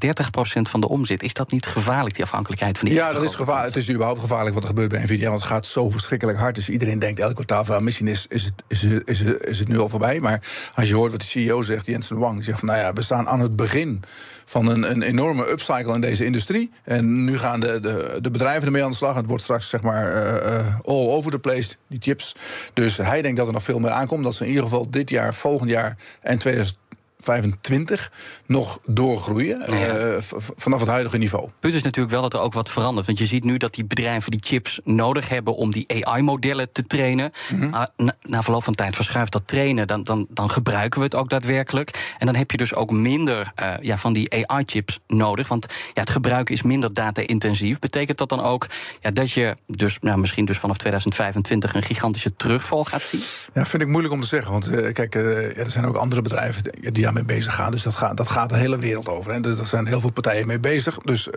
van 0.63 0.81
de 0.81 0.89
omzet. 0.89 1.23
Is 1.23 1.33
dat 1.33 1.51
niet 1.51 1.67
gevaarlijk, 1.67 2.15
die 2.15 2.25
afhankelijkheid 2.25 2.79
van 2.79 2.89
die 2.89 2.97
Ja, 2.97 3.13
dat 3.13 3.23
is 3.23 3.35
gevaarlijk. 3.35 3.75
Het 3.75 3.83
is 3.83 3.91
überhaupt 3.91 4.21
gevaarlijk 4.21 4.55
wat 4.55 4.63
er 4.63 4.69
gebeurt 4.69 4.89
bij 4.89 5.03
Nvidia, 5.03 5.29
want 5.29 5.41
het 5.41 5.51
gaat 5.51 5.67
zo 5.67 5.91
verschrikkelijk 5.91 6.39
hard. 6.39 6.55
Dus 6.55 6.69
iedereen 6.69 6.99
denkt 6.99 7.21
elk 7.21 7.35
kwartaal 7.35 7.65
van 7.65 7.85
misschien 7.85 8.09
is, 8.09 8.27
is, 8.29 8.45
het, 8.45 8.55
is, 8.67 8.83
het, 8.83 9.09
is, 9.09 9.21
het, 9.21 9.45
is 9.45 9.59
het 9.59 9.69
nu 9.69 9.79
al 9.79 9.89
voorbij. 9.89 10.21
Maar 10.21 10.43
als 10.75 10.89
je 10.89 10.95
hoort 10.95 11.11
wat 11.11 11.21
de 11.21 11.27
CEO 11.27 11.63
zegt, 11.63 11.87
Jensen 11.87 12.19
Wang, 12.19 12.38
die 12.39 12.47
zegt 12.47 12.59
van 12.59 12.69
nou 12.69 12.81
ja, 12.81 12.93
we 12.93 13.03
staan 13.03 13.29
aan 13.29 13.41
het 13.41 13.57
begin 13.57 14.03
van 14.45 14.67
een, 14.67 14.91
een 14.91 15.03
enorme 15.03 15.51
upcycle 15.51 15.95
in 15.95 16.01
deze 16.01 16.25
industrie. 16.25 16.71
En 16.85 17.25
nu 17.25 17.39
gaan 17.39 17.61
de, 17.61 17.81
de, 17.81 18.19
de 18.21 18.31
bedrijven 18.31 18.67
ermee 18.67 18.85
aan 18.85 18.91
de 18.91 18.97
slag. 18.97 19.15
Het 19.15 19.27
wordt 19.27 19.43
straks 19.43 19.69
zeg 19.69 19.83
maar 19.83 20.13
uh, 20.13 20.79
all 20.85 21.09
over 21.09 21.31
the 21.31 21.39
place, 21.39 21.75
die 21.89 21.99
chips. 22.03 22.35
Dus 22.73 22.97
hij 22.97 23.23
denkt 23.23 23.37
dat 23.37 23.47
er 23.47 23.53
nog 23.53 23.63
veel 23.63 23.79
meer 23.79 23.91
aankomt. 23.91 24.25
Dat 24.25 24.35
ze 24.35 24.43
in 24.43 24.49
ieder 24.49 24.65
geval 24.65 24.91
dit 24.91 25.11
jaar, 25.11 25.35
volgend 25.35 25.71
jaar 25.71 25.97
en 26.21 26.39
2000 26.39 26.77
2025 27.23 28.13
nog 28.47 28.79
doorgroeien 28.87 29.65
uh, 29.71 30.17
vanaf 30.57 30.81
het 30.81 30.89
huidige 30.89 31.19
niveau. 31.19 31.45
Het 31.45 31.61
punt 31.61 31.75
is 31.75 31.83
natuurlijk 31.83 32.15
wel 32.15 32.23
dat 32.23 32.35
er 32.35 32.41
ook 32.41 32.53
wat 32.53 32.71
verandert. 32.71 33.07
Want 33.07 33.19
je 33.19 33.27
ziet 33.27 33.45
nu 33.45 33.57
dat 33.57 33.75
die 33.75 33.85
bedrijven 33.85 34.31
die 34.31 34.41
chips 34.45 34.81
nodig 34.85 35.29
hebben 35.29 35.57
om 35.57 35.73
die 35.73 36.05
AI-modellen 36.05 36.73
te 36.73 36.87
trainen. 36.87 37.31
Mhm. 37.55 37.69
Maar 37.69 37.89
na, 37.97 38.17
na, 38.21 38.43
verloop 38.43 38.65
van 38.65 38.75
tijd 38.75 38.97
verschuift 38.97 39.33
dat 39.33 39.43
trainen. 39.47 39.87
Dan, 39.87 40.05
dan, 40.05 40.27
dan 40.31 40.51
gebruiken 40.51 40.99
we 40.99 41.05
het 41.05 41.15
ook 41.15 41.29
daadwerkelijk. 41.29 42.15
En 42.19 42.27
dan 42.27 42.35
heb 42.35 42.51
je 42.51 42.57
dus 42.57 42.75
ook 42.75 42.91
minder 42.91 43.53
uh, 43.61 43.75
ja, 43.81 43.97
van 43.97 44.13
die 44.13 44.47
AI-chips 44.47 45.01
nodig. 45.07 45.49
Want 45.49 45.67
ja, 45.95 46.01
het 46.01 46.11
gebruiken 46.11 46.55
is 46.55 46.63
minder 46.63 46.93
data-intensief. 46.93 47.79
Betekent 47.79 48.19
dat 48.19 48.29
dan 48.29 48.41
ook 48.41 48.67
ja, 49.01 49.11
dat 49.11 49.31
je 49.31 49.57
dus 49.67 49.99
nou, 50.01 50.19
misschien 50.19 50.45
dus 50.45 50.59
vanaf 50.59 50.77
2025 50.77 51.75
een 51.75 51.83
gigantische 51.83 52.37
terugval 52.37 52.85
gaat 52.85 53.03
zien? 53.03 53.23
Ja, 53.55 53.67
vind 53.67 53.83
ik 53.83 53.89
moeilijk 53.89 54.15
om 54.15 54.21
te 54.21 54.27
zeggen. 54.27 54.53
Want 54.53 54.69
uh, 54.69 54.93
kijk, 54.93 55.15
ja, 55.15 55.21
er 55.21 55.71
zijn 55.71 55.85
ook 55.85 55.97
andere 55.97 56.23
bedrijven 56.23 56.63
die 56.93 57.08
daarmee 57.15 57.37
bezig 57.37 57.55
gaan. 57.55 57.71
Dus 57.71 57.83
dat 57.83 57.95
gaat, 57.95 58.17
dat 58.17 58.29
gaat 58.29 58.49
de 58.49 58.57
hele 58.57 58.79
wereld 58.79 59.09
over. 59.09 59.33
En 59.33 59.45
er 59.45 59.67
zijn 59.67 59.87
heel 59.87 60.01
veel 60.01 60.11
partijen 60.11 60.47
mee 60.47 60.59
bezig. 60.59 60.99
Dus 60.99 61.29
uh, 61.29 61.35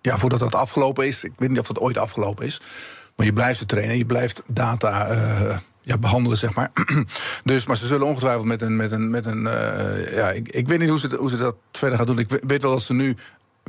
ja, 0.00 0.18
voordat 0.18 0.38
dat 0.38 0.54
afgelopen 0.54 1.06
is, 1.06 1.24
ik 1.24 1.32
weet 1.36 1.48
niet 1.48 1.58
of 1.58 1.66
dat 1.66 1.78
ooit 1.78 1.98
afgelopen 1.98 2.46
is. 2.46 2.60
Maar 3.16 3.26
je 3.26 3.32
blijft 3.32 3.58
het 3.58 3.68
trainen, 3.68 3.98
je 3.98 4.06
blijft 4.06 4.42
data 4.46 5.10
uh, 5.10 5.56
ja, 5.82 5.98
behandelen, 5.98 6.38
zeg 6.38 6.54
maar. 6.54 6.70
dus, 7.44 7.66
maar 7.66 7.76
ze 7.76 7.86
zullen 7.86 8.06
ongetwijfeld 8.06 8.46
met 8.46 8.62
een. 8.62 8.76
Met 8.76 8.92
een, 8.92 9.10
met 9.10 9.26
een 9.26 9.44
uh, 9.44 10.14
ja, 10.14 10.30
ik, 10.30 10.48
ik 10.48 10.68
weet 10.68 10.78
niet 10.78 10.88
hoe 10.88 10.98
ze, 10.98 11.16
hoe 11.18 11.30
ze 11.30 11.36
dat 11.36 11.56
verder 11.72 11.98
gaan 11.98 12.06
doen. 12.06 12.18
Ik 12.18 12.40
weet 12.46 12.62
wel 12.62 12.70
dat 12.70 12.82
ze 12.82 12.94
nu 12.94 13.16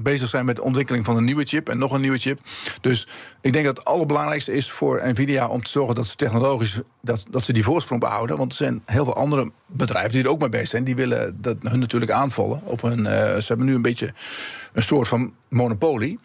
bezig 0.01 0.29
zijn 0.29 0.45
met 0.45 0.55
de 0.55 0.63
ontwikkeling 0.63 1.05
van 1.05 1.17
een 1.17 1.23
nieuwe 1.23 1.45
chip 1.45 1.69
en 1.69 1.77
nog 1.77 1.91
een 1.91 2.01
nieuwe 2.01 2.17
chip. 2.17 2.39
Dus 2.81 3.07
ik 3.41 3.53
denk 3.53 3.65
dat 3.65 3.77
het 3.77 3.87
allerbelangrijkste 3.87 4.51
is 4.51 4.71
voor 4.71 5.01
Nvidia 5.03 5.47
om 5.47 5.63
te 5.63 5.69
zorgen 5.69 5.95
dat 5.95 6.07
ze 6.07 6.15
technologisch 6.15 6.81
dat, 7.01 7.25
dat 7.29 7.43
ze 7.43 7.53
die 7.53 7.63
voorsprong 7.63 8.01
behouden. 8.01 8.37
Want 8.37 8.51
er 8.51 8.57
zijn 8.57 8.83
heel 8.85 9.03
veel 9.03 9.15
andere 9.15 9.51
bedrijven 9.71 10.11
die 10.11 10.23
er 10.23 10.29
ook 10.29 10.39
mee 10.39 10.49
bezig 10.49 10.67
zijn. 10.67 10.83
Die 10.83 10.95
willen 10.95 11.41
dat 11.41 11.57
hun 11.61 11.79
natuurlijk 11.79 12.11
aanvallen. 12.11 12.61
Op 12.63 12.81
hun, 12.81 12.99
uh, 12.99 13.05
ze 13.05 13.45
hebben 13.47 13.65
nu 13.65 13.75
een 13.75 13.81
beetje 13.81 14.13
een 14.73 14.83
soort 14.83 15.07
van 15.07 15.33
monopolie. 15.49 16.19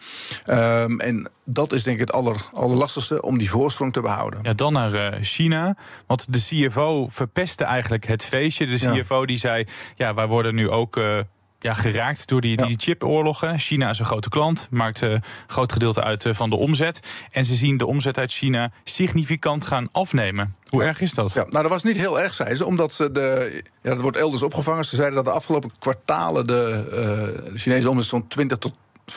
Um, 0.47 1.01
en 1.01 1.31
dat 1.45 1.73
is 1.73 1.83
denk 1.83 2.01
ik 2.01 2.07
het 2.07 2.13
aller, 2.13 2.37
allerlastigste 2.53 3.23
om 3.23 3.39
die 3.39 3.51
voorsprong 3.51 3.93
te 3.93 4.01
behouden. 4.01 4.41
Ja, 4.43 4.53
dan 4.53 4.73
naar 4.73 5.15
uh, 5.15 5.23
China. 5.23 5.77
Want 6.07 6.33
de 6.33 6.39
CFO 6.39 7.09
verpestte 7.11 7.65
eigenlijk 7.65 8.07
het 8.07 8.25
feestje. 8.25 8.67
De 8.67 8.77
CFO 8.77 9.21
ja. 9.21 9.27
die 9.27 9.39
zei: 9.39 9.67
Ja, 9.97 10.15
wij 10.15 10.27
worden 10.27 10.55
nu 10.55 10.71
ook. 10.71 10.97
Uh, 10.97 11.19
ja, 11.65 11.75
geraakt 11.75 12.27
door 12.27 12.41
die, 12.41 12.57
die 12.67 12.77
chipoorlogen. 12.79 13.59
China 13.59 13.91
is 13.91 13.99
een 13.99 14.05
grote 14.05 14.29
klant, 14.29 14.69
maakt 14.71 15.01
een 15.01 15.23
groot 15.47 15.73
gedeelte 15.73 16.03
uit 16.03 16.27
van 16.31 16.51
de 16.51 16.57
omzet. 16.57 17.01
En 17.31 17.45
ze 17.45 17.55
zien 17.55 17.77
de 17.77 17.87
omzet 17.87 18.19
uit 18.19 18.33
China 18.33 18.71
significant 18.83 19.65
gaan 19.65 19.89
afnemen. 19.93 20.55
Hoe 20.69 20.83
erg 20.83 21.01
is 21.01 21.15
dat? 21.15 21.33
Ja, 21.33 21.45
nou, 21.49 21.63
dat 21.63 21.73
was 21.73 21.83
niet 21.83 21.97
heel 21.97 22.21
erg, 22.21 22.35
zei 22.35 22.55
ze, 22.55 22.65
omdat 22.65 22.93
ze 22.93 23.13
de. 23.13 23.63
Ja, 23.83 23.91
dat 23.91 24.01
wordt 24.01 24.17
elders 24.17 24.43
opgevangen. 24.43 24.85
Ze 24.85 24.97
zeiden 24.97 25.17
dat 25.17 25.25
de 25.25 25.31
afgelopen 25.31 25.71
kwartalen 25.79 26.47
de, 26.47 26.85
uh, 26.91 27.53
de 27.53 27.59
Chinese 27.59 27.91
omzet 27.91 28.07
zo'n 28.07 28.29
20 28.29 28.59
tot 28.59 28.75
25% 29.11 29.15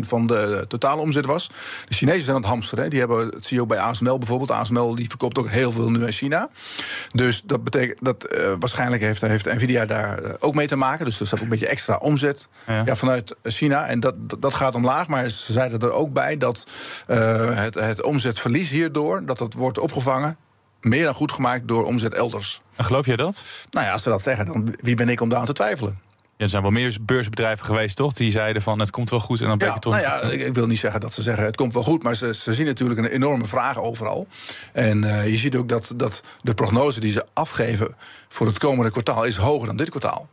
van 0.00 0.26
de 0.26 0.64
totale 0.68 1.00
omzet 1.00 1.26
was. 1.26 1.48
De 1.88 1.94
Chinezen 1.94 2.22
zijn 2.22 2.36
aan 2.36 2.42
het 2.42 2.50
hamsteren. 2.50 2.90
Die 2.90 2.98
hebben 2.98 3.18
het 3.26 3.58
ook 3.58 3.68
bij 3.68 3.78
ASML 3.78 4.18
bijvoorbeeld. 4.18 4.50
ASML 4.50 4.94
die 4.94 5.08
verkoopt 5.08 5.38
ook 5.38 5.48
heel 5.48 5.72
veel 5.72 5.90
nu 5.90 6.06
in 6.06 6.12
China. 6.12 6.48
Dus 7.08 7.42
dat 7.42 7.64
betekent 7.64 7.98
dat 8.04 8.32
uh, 8.32 8.52
waarschijnlijk 8.58 9.02
heeft, 9.02 9.20
heeft 9.20 9.44
Nvidia 9.44 9.86
daar 9.86 10.22
uh, 10.22 10.30
ook 10.38 10.54
mee 10.54 10.66
te 10.66 10.76
maken. 10.76 11.04
Dus 11.04 11.20
er 11.20 11.26
staat 11.26 11.38
ook 11.38 11.44
een 11.44 11.50
beetje 11.50 11.68
extra 11.68 11.96
omzet 11.96 12.48
ja. 12.66 12.82
Ja, 12.84 12.96
vanuit 12.96 13.34
China. 13.42 13.86
En 13.86 14.00
dat, 14.00 14.14
dat 14.38 14.54
gaat 14.54 14.74
omlaag. 14.74 15.08
Maar 15.08 15.28
ze 15.28 15.52
zeiden 15.52 15.80
er 15.80 15.92
ook 15.92 16.12
bij 16.12 16.36
dat 16.36 16.66
uh, 17.08 17.56
het, 17.56 17.74
het 17.74 18.02
omzetverlies 18.02 18.70
hierdoor 18.70 19.24
dat 19.24 19.38
dat 19.38 19.52
wordt 19.54 19.78
opgevangen 19.78 20.36
meer 20.80 21.04
dan 21.04 21.14
goed 21.14 21.32
gemaakt 21.32 21.68
door 21.68 21.84
omzet 21.84 22.14
elders. 22.14 22.62
En 22.76 22.84
geloof 22.84 23.06
je 23.06 23.16
dat? 23.16 23.42
Nou 23.70 23.86
ja, 23.86 23.92
als 23.92 24.02
ze 24.02 24.08
dat 24.08 24.22
zeggen, 24.22 24.46
dan 24.46 24.76
wie 24.80 24.96
ben 24.96 25.08
ik 25.08 25.20
om 25.20 25.28
daar 25.28 25.38
aan 25.38 25.46
te 25.46 25.52
twijfelen? 25.52 25.98
Ja, 26.38 26.44
er 26.44 26.50
zijn 26.50 26.62
wel 26.62 26.70
meer 26.70 26.96
beursbedrijven 27.02 27.66
geweest, 27.66 27.96
toch? 27.96 28.12
Die 28.12 28.30
zeiden 28.30 28.62
van 28.62 28.80
het 28.80 28.90
komt 28.90 29.10
wel 29.10 29.20
goed 29.20 29.40
en 29.40 29.46
dan 29.46 29.58
bleek 29.58 29.68
ja, 29.68 29.74
het 29.74 29.82
toch. 29.82 29.92
Nou 29.92 30.04
ja, 30.04 30.20
ik 30.46 30.54
wil 30.54 30.66
niet 30.66 30.78
zeggen 30.78 31.00
dat 31.00 31.12
ze 31.12 31.22
zeggen 31.22 31.44
het 31.44 31.56
komt 31.56 31.72
wel 31.72 31.82
goed, 31.82 32.02
maar 32.02 32.16
ze, 32.16 32.34
ze 32.34 32.54
zien 32.54 32.66
natuurlijk 32.66 33.00
een 33.00 33.06
enorme 33.06 33.44
vraag 33.44 33.78
overal. 33.78 34.26
En 34.72 35.02
uh, 35.02 35.30
je 35.30 35.36
ziet 35.36 35.56
ook 35.56 35.68
dat, 35.68 35.92
dat 35.96 36.22
de 36.42 36.54
prognose 36.54 37.00
die 37.00 37.10
ze 37.10 37.26
afgeven 37.32 37.94
voor 38.28 38.46
het 38.46 38.58
komende 38.58 38.90
kwartaal 38.90 39.24
is 39.24 39.36
hoger 39.36 39.66
dan 39.66 39.76
dit 39.76 39.90
kwartaal. 39.90 40.28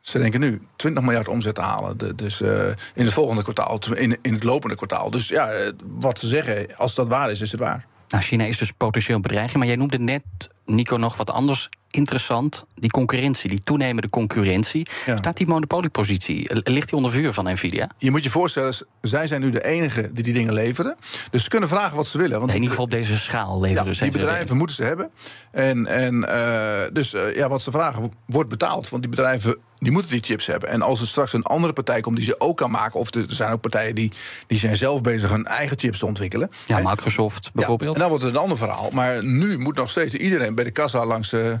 Ze 0.00 0.18
denken 0.18 0.40
nu 0.40 0.62
20 0.76 1.02
miljard 1.02 1.28
omzet 1.28 1.54
te 1.54 1.60
halen. 1.60 1.98
De, 1.98 2.14
dus 2.14 2.40
uh, 2.40 2.66
in 2.94 3.04
het 3.04 3.12
volgende 3.12 3.42
kwartaal, 3.42 3.78
in, 3.94 4.18
in 4.22 4.34
het 4.34 4.42
lopende 4.42 4.76
kwartaal. 4.76 5.10
Dus 5.10 5.28
ja, 5.28 5.52
wat 5.86 6.18
ze 6.18 6.26
zeggen, 6.26 6.76
als 6.76 6.94
dat 6.94 7.08
waar 7.08 7.30
is, 7.30 7.40
is 7.40 7.50
het 7.50 7.60
waar. 7.60 7.86
Nou, 8.08 8.22
China 8.22 8.44
is 8.44 8.58
dus 8.58 8.72
potentieel 8.72 9.16
een 9.16 9.22
bedreiging. 9.22 9.58
Maar 9.58 9.66
jij 9.66 9.76
noemde 9.76 9.98
net, 9.98 10.24
Nico, 10.64 10.96
nog 10.96 11.16
wat 11.16 11.30
anders 11.30 11.68
interessant. 11.94 12.66
Die 12.74 12.90
concurrentie, 12.90 13.50
die 13.50 13.62
toenemende 13.64 14.08
concurrentie. 14.08 14.86
Ja. 15.06 15.16
Staat 15.16 15.36
die 15.36 15.46
monopoliepositie, 15.46 16.62
ligt 16.62 16.88
die 16.88 16.96
onder 16.96 17.12
vuur 17.12 17.32
van 17.32 17.44
Nvidia? 17.44 17.90
Je 17.98 18.10
moet 18.10 18.24
je 18.24 18.30
voorstellen, 18.30 18.74
zij 19.00 19.26
zijn 19.26 19.40
nu 19.40 19.50
de 19.50 19.64
enige 19.64 20.10
die 20.12 20.24
die 20.24 20.32
dingen 20.32 20.52
leveren. 20.52 20.96
Dus 21.30 21.42
ze 21.42 21.48
kunnen 21.48 21.68
vragen 21.68 21.96
wat 21.96 22.06
ze 22.06 22.18
willen. 22.18 22.38
Want 22.38 22.50
in 22.50 22.54
ieder 22.54 22.70
geval 22.70 22.84
op 22.84 22.90
deze 22.90 23.16
schaal 23.16 23.60
leveren 23.60 23.86
ja, 23.86 23.92
ze. 23.92 24.02
Die 24.02 24.12
bedrijven 24.12 24.56
moeten 24.56 24.76
ze 24.76 24.82
hebben. 24.82 25.10
En, 25.50 25.86
en 25.86 26.14
uh, 26.14 26.92
dus 26.92 27.14
uh, 27.14 27.36
ja, 27.36 27.48
wat 27.48 27.62
ze 27.62 27.70
vragen 27.70 28.12
wordt 28.26 28.48
betaald. 28.48 28.88
Want 28.88 29.02
die 29.02 29.10
bedrijven 29.10 29.56
die 29.84 29.92
moeten 29.92 30.10
die 30.10 30.22
chips 30.22 30.46
hebben. 30.46 30.68
En 30.68 30.82
als 30.82 31.00
er 31.00 31.06
straks 31.06 31.32
een 31.32 31.42
andere 31.42 31.72
partij 31.72 32.00
komt 32.00 32.16
die 32.16 32.24
ze 32.24 32.40
ook 32.40 32.56
kan 32.56 32.70
maken... 32.70 33.00
of 33.00 33.14
er 33.14 33.24
zijn 33.26 33.52
ook 33.52 33.60
partijen 33.60 33.94
die, 33.94 34.12
die 34.46 34.58
zijn 34.58 34.76
zelf 34.76 35.00
bezig 35.00 35.30
hun 35.30 35.46
eigen 35.46 35.78
chips 35.78 35.98
te 35.98 36.06
ontwikkelen. 36.06 36.50
Ja, 36.66 36.78
Microsoft 36.78 37.50
bijvoorbeeld. 37.54 37.88
Ja, 37.88 37.94
en 37.94 38.00
dan 38.00 38.08
wordt 38.08 38.24
het 38.24 38.34
een 38.34 38.40
ander 38.40 38.58
verhaal. 38.58 38.90
Maar 38.90 39.24
nu 39.24 39.58
moet 39.58 39.76
nog 39.76 39.90
steeds 39.90 40.14
iedereen 40.14 40.54
bij 40.54 40.64
de 40.64 40.70
kassa 40.70 41.06
langs 41.06 41.32
uh, 41.32 41.52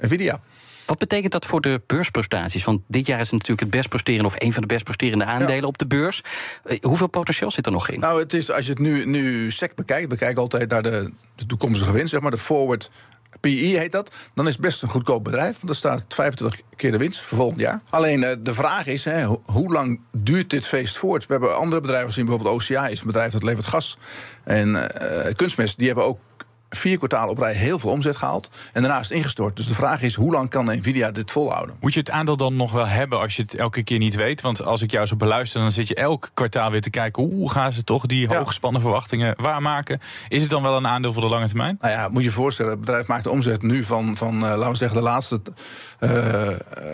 Nvidia. 0.00 0.40
Wat 0.86 0.98
betekent 0.98 1.32
dat 1.32 1.46
voor 1.46 1.60
de 1.60 1.82
beursprestaties? 1.86 2.64
Want 2.64 2.80
dit 2.86 3.06
jaar 3.06 3.20
is 3.20 3.30
het 3.30 3.32
natuurlijk 3.32 3.60
het 3.60 3.70
best 3.70 3.88
presterende... 3.88 4.28
of 4.28 4.34
een 4.38 4.52
van 4.52 4.62
de 4.62 4.68
best 4.68 4.84
presterende 4.84 5.24
aandelen 5.24 5.60
ja. 5.60 5.66
op 5.66 5.78
de 5.78 5.86
beurs. 5.86 6.22
Hoeveel 6.80 7.06
potentieel 7.06 7.50
zit 7.50 7.66
er 7.66 7.72
nog 7.72 7.88
in? 7.88 8.00
Nou, 8.00 8.20
het 8.20 8.34
is, 8.34 8.50
als 8.50 8.64
je 8.64 8.70
het 8.70 8.80
nu, 8.80 9.06
nu 9.06 9.50
sec 9.50 9.74
bekijkt... 9.74 10.10
we 10.10 10.16
kijken 10.16 10.42
altijd 10.42 10.70
naar 10.70 10.82
de, 10.82 11.12
de 11.36 11.46
toekomstige 11.46 11.92
winst, 11.92 12.10
zeg 12.10 12.20
maar, 12.20 12.30
de 12.30 12.38
forward 12.38 12.90
PE 13.40 13.48
heet 13.78 13.92
dat, 13.92 14.14
dan 14.34 14.46
is 14.46 14.52
het 14.52 14.62
best 14.62 14.82
een 14.82 14.88
goedkoop 14.88 15.24
bedrijf. 15.24 15.56
Want 15.56 15.68
er 15.68 15.76
staat 15.76 16.04
25 16.08 16.60
keer 16.76 16.90
de 16.90 16.98
winst 16.98 17.20
voor 17.20 17.38
volgend 17.38 17.60
jaar. 17.60 17.80
Alleen 17.90 18.20
uh, 18.20 18.30
de 18.40 18.54
vraag 18.54 18.86
is, 18.86 19.04
hè, 19.04 19.24
hoe 19.44 19.72
lang 19.72 20.00
duurt 20.16 20.50
dit 20.50 20.66
feest 20.66 20.96
voort? 20.96 21.26
We 21.26 21.32
hebben 21.32 21.56
andere 21.56 21.80
bedrijven 21.80 22.08
gezien, 22.08 22.24
bijvoorbeeld 22.24 22.70
OCA 22.70 22.88
is 22.88 23.00
een 23.00 23.06
bedrijf 23.06 23.32
dat 23.32 23.42
levert 23.42 23.66
gas. 23.66 23.98
En 24.44 24.68
uh, 24.68 25.32
kunstmest, 25.36 25.78
die 25.78 25.86
hebben 25.86 26.04
ook 26.04 26.18
vier 26.70 26.96
kwartalen 26.96 27.30
op 27.30 27.38
rij 27.38 27.52
heel 27.52 27.78
veel 27.78 27.90
omzet 27.90 28.16
gehaald. 28.16 28.50
En 28.72 28.82
daarna 28.82 28.98
is 28.98 29.08
het 29.08 29.16
ingestort. 29.16 29.56
Dus 29.56 29.66
de 29.66 29.74
vraag 29.74 30.02
is, 30.02 30.14
hoe 30.14 30.32
lang 30.32 30.50
kan 30.50 30.64
Nvidia 30.64 31.10
dit 31.10 31.30
volhouden? 31.30 31.76
Moet 31.80 31.92
je 31.92 32.00
het 32.00 32.10
aandeel 32.10 32.36
dan 32.36 32.56
nog 32.56 32.72
wel 32.72 32.86
hebben 32.86 33.18
als 33.18 33.36
je 33.36 33.42
het 33.42 33.54
elke 33.54 33.82
keer 33.82 33.98
niet 33.98 34.14
weet? 34.14 34.40
Want 34.40 34.62
als 34.62 34.82
ik 34.82 34.90
jou 34.90 35.06
zo 35.06 35.16
beluister, 35.16 35.60
dan 35.60 35.70
zit 35.70 35.88
je 35.88 35.94
elk 35.94 36.30
kwartaal 36.34 36.70
weer 36.70 36.80
te 36.80 36.90
kijken... 36.90 37.22
hoe 37.22 37.50
gaan 37.50 37.72
ze 37.72 37.84
toch 37.84 38.06
die 38.06 38.28
hooggespannen 38.28 38.80
verwachtingen 38.80 39.34
waarmaken? 39.36 40.00
Is 40.28 40.40
het 40.40 40.50
dan 40.50 40.62
wel 40.62 40.76
een 40.76 40.86
aandeel 40.86 41.12
voor 41.12 41.22
de 41.22 41.28
lange 41.28 41.46
termijn? 41.46 41.76
Nou 41.80 41.92
ja, 41.92 42.08
moet 42.08 42.22
je 42.22 42.28
je 42.28 42.34
voorstellen, 42.34 42.70
het 42.70 42.80
bedrijf 42.80 43.06
maakt 43.06 43.24
de 43.24 43.30
omzet 43.30 43.62
nu 43.62 43.84
van, 43.84 44.16
van 44.16 44.34
uh, 44.34 44.40
laten 44.40 44.70
we 44.70 44.76
zeggen, 44.76 44.98
de 44.98 45.04
laatste 45.04 45.40
uh, 46.00 46.10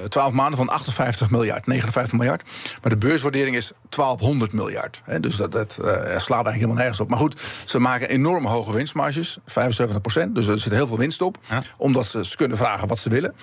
12 0.09 0.33
maanden 0.33 0.57
van 0.57 0.69
58 0.69 1.31
miljard, 1.31 1.67
59 1.67 2.19
miljard. 2.19 2.43
Maar 2.83 2.91
de 2.91 2.99
beurswaardering 2.99 3.57
is 3.57 3.73
1200 3.89 4.53
miljard. 4.53 5.03
Hè, 5.05 5.21
dus 5.21 5.37
dat, 5.37 5.53
dat 5.53 5.79
uh, 5.81 5.87
slaat 5.87 6.01
eigenlijk 6.11 6.55
helemaal 6.55 6.75
nergens 6.75 7.01
op. 7.01 7.09
Maar 7.09 7.19
goed, 7.19 7.41
ze 7.65 7.79
maken 7.79 8.09
enorme 8.09 8.49
hoge 8.49 8.73
winstmarges, 8.73 9.39
75 9.75 10.01
procent. 10.01 10.35
Dus 10.35 10.47
er 10.47 10.59
zit 10.59 10.73
heel 10.73 10.87
veel 10.87 10.99
winst 10.99 11.23
op. 11.23 11.39
Ja. 11.49 11.63
Omdat 11.77 12.07
ze, 12.07 12.25
ze 12.25 12.37
kunnen 12.37 12.57
vragen 12.57 12.89
wat 12.89 12.99
ze 12.99 13.09
willen. 13.09 13.35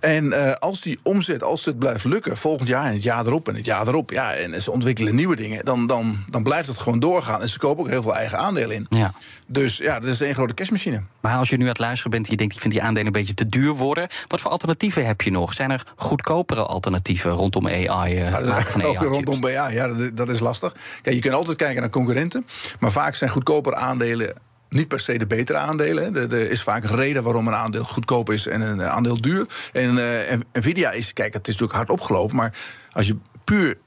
En 0.00 0.24
uh, 0.24 0.52
als 0.52 0.80
die 0.80 0.98
omzet, 1.02 1.42
als 1.42 1.64
het 1.64 1.78
blijft 1.78 2.04
lukken, 2.04 2.36
volgend 2.36 2.68
jaar 2.68 2.84
en 2.84 2.92
het 2.92 3.02
jaar 3.02 3.26
erop 3.26 3.48
en 3.48 3.54
het 3.54 3.64
jaar 3.64 3.88
erop, 3.88 4.10
ja, 4.10 4.34
en 4.34 4.62
ze 4.62 4.70
ontwikkelen 4.70 5.14
nieuwe 5.14 5.36
dingen, 5.36 5.64
dan, 5.64 5.86
dan, 5.86 6.24
dan 6.30 6.42
blijft 6.42 6.68
het 6.68 6.78
gewoon 6.78 6.98
doorgaan. 6.98 7.42
En 7.42 7.48
ze 7.48 7.58
kopen 7.58 7.84
ook 7.84 7.90
heel 7.90 8.02
veel 8.02 8.14
eigen 8.14 8.38
aandelen 8.38 8.76
in. 8.76 8.86
Ja. 8.88 9.12
Dus 9.46 9.76
ja, 9.76 9.98
dat 10.00 10.10
is 10.10 10.20
één 10.20 10.34
grote 10.34 10.54
cashmachine. 10.54 11.02
Maar 11.20 11.36
als 11.36 11.48
je 11.48 11.56
nu 11.56 11.62
aan 11.62 11.68
het 11.68 11.78
luisteren 11.78 12.10
bent 12.10 12.24
en 12.24 12.30
je 12.30 12.36
denkt, 12.36 12.54
ik 12.54 12.60
vind 12.60 12.72
die 12.72 12.82
aandelen 12.82 13.06
een 13.06 13.12
beetje 13.12 13.34
te 13.34 13.48
duur 13.48 13.74
worden, 13.74 14.08
wat 14.28 14.40
voor 14.40 14.50
alternatieven 14.50 15.06
heb 15.06 15.20
je 15.20 15.30
nog? 15.30 15.54
Zijn 15.54 15.70
er 15.70 15.86
goedkopere 15.96 16.64
alternatieven 16.64 17.30
rondom 17.30 17.66
AI? 17.66 18.14
Uh, 18.14 18.30
ja, 18.30 18.60
van 18.60 18.82
AI 18.82 19.06
rondom 19.16 19.44
AI, 19.44 19.74
ja, 19.74 19.88
dat, 19.88 20.16
dat 20.16 20.28
is 20.28 20.40
lastig. 20.40 20.74
Kijk, 21.02 21.14
je 21.14 21.20
kunt 21.20 21.34
altijd 21.34 21.56
kijken 21.56 21.80
naar 21.80 21.90
concurrenten, 21.90 22.46
maar 22.78 22.90
vaak 22.90 23.14
zijn 23.14 23.30
goedkopere 23.30 23.76
aandelen 23.76 24.34
niet 24.68 24.88
per 24.88 25.00
se 25.00 25.18
de 25.18 25.26
betere 25.26 25.58
aandelen. 25.58 26.14
Er 26.14 26.50
is 26.50 26.62
vaak 26.62 26.84
een 26.84 26.96
reden 26.96 27.22
waarom 27.22 27.46
een 27.46 27.54
aandeel 27.54 27.84
goedkoop 27.84 28.30
is 28.30 28.46
en 28.46 28.60
een 28.60 28.82
aandeel 28.82 29.20
duur. 29.20 29.46
En 29.72 29.94
uh, 29.94 30.38
Nvidia 30.52 30.90
is, 30.90 31.12
kijk, 31.12 31.32
het 31.32 31.48
is 31.48 31.52
natuurlijk 31.52 31.78
hard 31.78 31.90
opgelopen, 31.90 32.36
maar 32.36 32.54
als 32.92 33.06
je 33.06 33.16
puur 33.44 33.78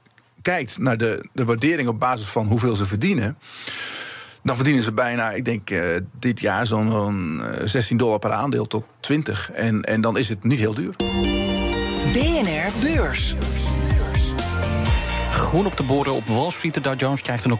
kijkt 0.42 0.78
naar 0.78 0.96
de, 0.96 1.28
de 1.32 1.44
waardering 1.44 1.88
op 1.88 2.00
basis 2.00 2.26
van 2.26 2.46
hoeveel 2.46 2.76
ze 2.76 2.86
verdienen. 2.86 3.38
Dan 4.42 4.56
verdienen 4.56 4.82
ze 4.82 4.92
bijna, 4.92 5.30
ik 5.30 5.44
denk 5.44 5.70
uh, 5.70 5.82
dit 6.18 6.40
jaar 6.40 6.66
zo'n 6.66 7.40
uh, 7.40 7.46
16 7.64 7.96
dollar 7.96 8.18
per 8.18 8.32
aandeel 8.32 8.66
tot 8.66 8.84
20. 9.00 9.50
En, 9.50 9.82
en 9.82 10.00
dan 10.00 10.18
is 10.18 10.28
het 10.28 10.44
niet 10.44 10.58
heel 10.58 10.74
duur. 10.74 10.94
BNR 12.12 12.72
Beurs. 12.80 13.34
Groen 15.50 15.66
op 15.66 15.76
de 15.76 15.82
borden 15.82 16.12
op 16.12 16.26
Wall 16.26 16.50
Street. 16.50 16.74
De 16.74 16.80
Dow 16.80 17.00
Jones 17.00 17.22
krijgt 17.22 17.44
er 17.44 17.50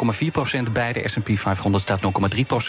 0,4 0.67 0.73
bij. 0.73 0.93
De 0.93 1.09
S&P 1.09 1.31
500 1.35 1.83
staat 1.83 2.01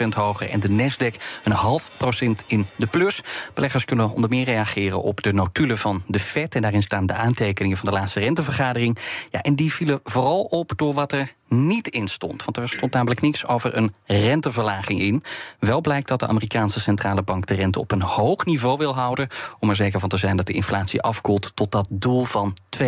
0,3% 0.03 0.07
hoger. 0.15 0.49
En 0.49 0.59
de 0.59 0.69
Nasdaq 0.69 1.15
een 1.43 1.51
half 1.51 1.91
procent 1.97 2.43
in 2.47 2.65
de 2.75 2.87
plus. 2.87 3.21
Beleggers 3.53 3.85
kunnen 3.85 4.13
onder 4.13 4.29
meer 4.29 4.45
reageren 4.45 5.01
op 5.01 5.21
de 5.21 5.33
notulen 5.33 5.77
van 5.77 6.03
de 6.07 6.19
Fed. 6.19 6.55
En 6.55 6.61
daarin 6.61 6.81
staan 6.81 7.05
de 7.05 7.13
aantekeningen 7.13 7.77
van 7.77 7.89
de 7.89 7.95
laatste 7.95 8.19
rentevergadering. 8.19 8.97
Ja, 9.29 9.41
en 9.41 9.55
die 9.55 9.73
vielen 9.73 9.99
vooral 10.03 10.41
op 10.41 10.71
door 10.75 10.93
wat 10.93 11.11
er 11.11 11.33
niet 11.51 11.87
in 11.87 12.07
stond. 12.07 12.43
Want 12.43 12.57
er 12.57 12.69
stond 12.69 12.93
namelijk 12.93 13.21
niks 13.21 13.47
over 13.47 13.77
een 13.77 13.93
renteverlaging 14.05 15.01
in. 15.01 15.23
Wel 15.59 15.81
blijkt 15.81 16.07
dat 16.07 16.19
de 16.19 16.27
Amerikaanse 16.27 16.79
centrale 16.79 17.21
bank 17.21 17.45
de 17.45 17.53
rente 17.53 17.79
op 17.79 17.91
een 17.91 18.01
hoog 18.01 18.45
niveau 18.45 18.77
wil 18.77 18.95
houden. 18.95 19.27
om 19.59 19.69
er 19.69 19.75
zeker 19.75 19.99
van 19.99 20.09
te 20.09 20.17
zijn 20.17 20.37
dat 20.37 20.45
de 20.45 20.53
inflatie 20.53 21.01
afkoelt 21.01 21.51
tot 21.55 21.71
dat 21.71 21.87
doel 21.91 22.23
van 22.23 22.57
2% 22.69 22.83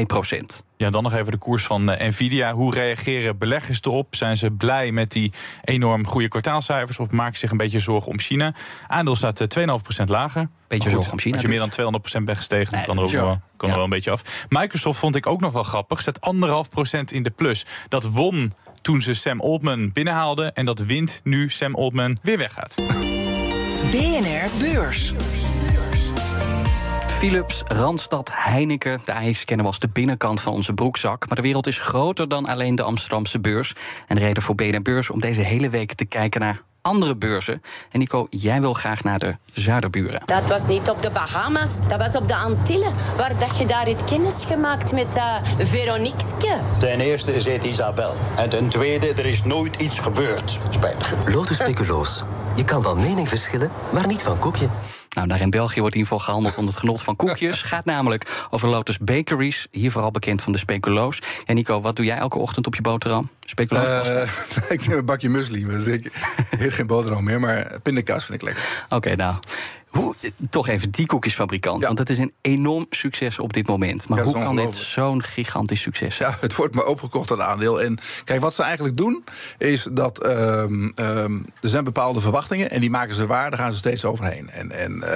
Ja, 0.77 0.89
dan 0.89 1.03
nog 1.03 1.13
even 1.13 1.31
de 1.31 1.37
koers 1.37 1.65
van 1.65 1.89
uh, 1.89 1.99
Nvidia. 1.99 2.53
Hoe 2.53 2.73
reageren 2.73 3.37
beleggers 3.37 3.79
erop? 3.81 4.15
Zijn 4.15 4.37
ze 4.37 4.51
blij 4.51 4.91
met 4.91 5.11
die 5.11 5.33
enorm 5.63 6.07
goede 6.07 6.27
kwartaalcijfers 6.27 6.99
of 6.99 7.11
maken 7.11 7.33
ze 7.33 7.39
zich 7.39 7.51
een 7.51 7.57
beetje 7.57 7.79
zorgen 7.79 8.11
om 8.11 8.19
China? 8.19 8.53
Aandeel 8.87 9.15
staat 9.15 9.57
uh, 9.57 9.67
2,5% 10.01 10.03
lager. 10.05 10.49
Beetje 10.73 10.89
zorgen 10.89 11.11
om 11.11 11.19
China. 11.19 11.33
Als 11.33 11.43
je 11.43 11.49
meer 11.49 11.59
dan 11.59 12.01
200% 12.21 12.23
bent 12.23 12.37
gestegen, 12.37 12.75
nee, 12.75 12.85
dan 12.85 12.95
kan 12.95 13.05
er 13.05 13.09
ook 13.09 13.15
wel, 13.15 13.41
kan 13.57 13.69
er 13.69 13.75
wel 13.75 13.83
een 13.83 13.89
beetje 13.89 14.11
af. 14.11 14.45
Microsoft 14.49 14.99
vond 14.99 15.15
ik 15.15 15.27
ook 15.27 15.41
nog 15.41 15.51
wel 15.53 15.63
grappig. 15.63 16.01
Zet 16.01 16.19
1,5% 16.19 16.99
in 17.11 17.23
de 17.23 17.29
plus. 17.29 17.65
Dat 17.87 18.03
won 18.03 18.53
toen 18.81 19.01
ze 19.01 19.13
Sam 19.13 19.41
Altman 19.41 19.91
binnenhaalden. 19.91 20.53
En 20.53 20.65
dat 20.65 20.79
wint 20.79 21.21
nu 21.23 21.49
Sam 21.49 21.75
Altman 21.75 22.17
weer 22.21 22.37
weggaat. 22.37 22.75
BNR 23.91 24.49
Beurs. 24.59 25.13
Philips, 27.07 27.63
Randstad, 27.67 28.31
Heineken. 28.33 29.01
De 29.05 29.13
AX 29.13 29.45
kennen 29.45 29.65
we 29.65 29.71
als 29.71 29.81
de 29.81 29.89
binnenkant 29.89 30.41
van 30.41 30.53
onze 30.53 30.73
broekzak. 30.73 31.27
Maar 31.27 31.35
de 31.35 31.43
wereld 31.43 31.67
is 31.67 31.79
groter 31.79 32.27
dan 32.27 32.45
alleen 32.45 32.75
de 32.75 32.83
Amsterdamse 32.83 33.39
beurs. 33.39 33.73
En 34.07 34.15
de 34.15 34.21
reden 34.21 34.43
voor 34.43 34.55
BNR 34.55 34.81
Beurs 34.81 35.09
om 35.09 35.19
deze 35.19 35.41
hele 35.41 35.69
week 35.69 35.93
te 35.93 36.05
kijken 36.05 36.41
naar 36.41 36.59
andere 36.83 37.15
beurzen. 37.15 37.61
En 37.91 37.99
Nico, 37.99 38.27
jij 38.29 38.61
wil 38.61 38.73
graag 38.73 39.03
naar 39.03 39.19
de 39.19 39.35
zuiderburen. 39.53 40.21
Dat 40.25 40.45
was 40.47 40.67
niet 40.67 40.89
op 40.89 41.01
de 41.01 41.09
Bahamas, 41.09 41.79
dat 41.87 41.99
was 41.99 42.15
op 42.15 42.27
de 42.27 42.35
Antillen. 42.35 42.93
Waar 43.17 43.39
dat 43.39 43.57
je 43.57 43.65
daar 43.65 43.85
het 43.85 44.03
kennis 44.03 44.45
gemaakt 44.45 44.91
met 44.91 45.15
uh, 45.15 45.35
Veronique. 45.59 46.57
Ten 46.77 46.99
eerste 46.99 47.35
is 47.35 47.45
het 47.45 47.63
Isabel. 47.63 48.13
En 48.35 48.49
ten 48.49 48.69
tweede, 48.69 49.13
er 49.13 49.25
is 49.25 49.43
nooit 49.43 49.75
iets 49.81 49.99
gebeurd. 49.99 50.59
Spijtig. 50.69 51.13
Lotus 51.27 51.57
speculoos. 51.63 52.23
Je 52.55 52.65
kan 52.65 52.83
van 52.83 52.97
mening 52.97 53.29
verschillen, 53.29 53.71
maar 53.91 54.07
niet 54.07 54.21
van 54.21 54.39
koekje. 54.39 54.67
Nou, 55.13 55.27
daar 55.27 55.41
in 55.41 55.49
België 55.49 55.79
wordt 55.79 55.95
in 55.95 56.01
ieder 56.01 56.13
geval 56.13 56.25
gehandeld 56.25 56.57
onder 56.57 56.73
het 56.73 56.81
genot 56.81 57.01
van 57.01 57.15
koekjes. 57.15 57.61
Gaat 57.73 57.85
namelijk 57.85 58.45
over 58.49 58.67
Lotus 58.67 58.97
Bakeries, 58.97 59.67
hier 59.71 59.91
vooral 59.91 60.11
bekend 60.11 60.41
van 60.41 60.51
de 60.51 60.57
speculoos. 60.57 61.21
En 61.45 61.55
Nico, 61.55 61.81
wat 61.81 61.95
doe 61.95 62.05
jij 62.05 62.17
elke 62.17 62.39
ochtend 62.39 62.67
op 62.67 62.75
je 62.75 62.81
boterham? 62.81 63.29
Speculoos? 63.45 63.85
Uh, 63.85 64.21
ik 64.75 64.87
neem 64.87 64.97
een 64.97 65.05
bakje 65.05 65.29
muesli, 65.29 65.65
dus 65.65 65.85
ik 65.97 66.11
heet 66.57 66.73
geen 66.73 66.87
boterham 66.87 67.23
meer, 67.23 67.39
maar 67.39 67.79
pindakaas 67.81 68.25
vind 68.25 68.41
ik 68.41 68.47
lekker. 68.47 68.85
Oké, 68.89 69.15
nou. 69.15 69.35
Hoe, 69.93 70.15
toch 70.49 70.67
even 70.67 70.91
die 70.91 71.05
koekjesfabrikant. 71.05 71.85
Want 71.85 71.99
het 71.99 72.09
is 72.09 72.17
een 72.17 72.33
enorm 72.41 72.85
succes 72.89 73.39
op 73.39 73.53
dit 73.53 73.67
moment. 73.67 74.09
Maar 74.09 74.23
hoe 74.23 74.33
kan 74.33 74.55
dit 74.55 74.75
zo'n 74.75 75.23
gigantisch 75.23 75.81
succes 75.81 76.15
zijn? 76.15 76.31
Ja, 76.31 76.37
het 76.39 76.55
wordt 76.55 76.75
maar 76.75 76.85
opgekocht, 76.85 77.27
dat 77.27 77.39
aandeel. 77.39 77.81
En 77.81 77.97
kijk, 78.23 78.41
wat 78.41 78.53
ze 78.53 78.63
eigenlijk 78.63 78.97
doen, 78.97 79.23
is 79.57 79.87
dat 79.91 80.25
um, 80.25 80.91
um, 80.95 81.45
er 81.61 81.69
zijn 81.69 81.83
bepaalde 81.83 82.19
verwachtingen... 82.19 82.69
en 82.69 82.81
die 82.81 82.89
maken 82.89 83.15
ze 83.15 83.27
waar, 83.27 83.49
daar 83.49 83.59
gaan 83.59 83.71
ze 83.71 83.77
steeds 83.77 84.05
overheen. 84.05 84.49
En, 84.49 84.71
en 84.71 84.91
uh, 84.91 85.07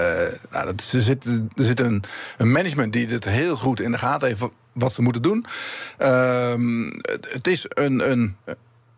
nou, 0.51 0.65
dat, 0.65 0.89
er 0.91 1.01
zit, 1.01 1.25
er 1.25 1.63
zit 1.63 1.79
een, 1.79 2.03
een 2.37 2.51
management 2.51 2.93
die 2.93 3.07
dit 3.07 3.25
heel 3.25 3.55
goed 3.55 3.79
in 3.79 3.91
de 3.91 3.97
gaten 3.97 4.27
heeft... 4.27 4.41
wat 4.73 4.93
ze 4.93 5.01
moeten 5.01 5.21
doen. 5.21 5.45
Um, 5.99 6.91
het 7.21 7.47
is 7.47 7.65
een, 7.69 8.11
een 8.11 8.35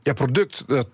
ja, 0.03 0.13
product 0.13 0.63
dat 0.67 0.88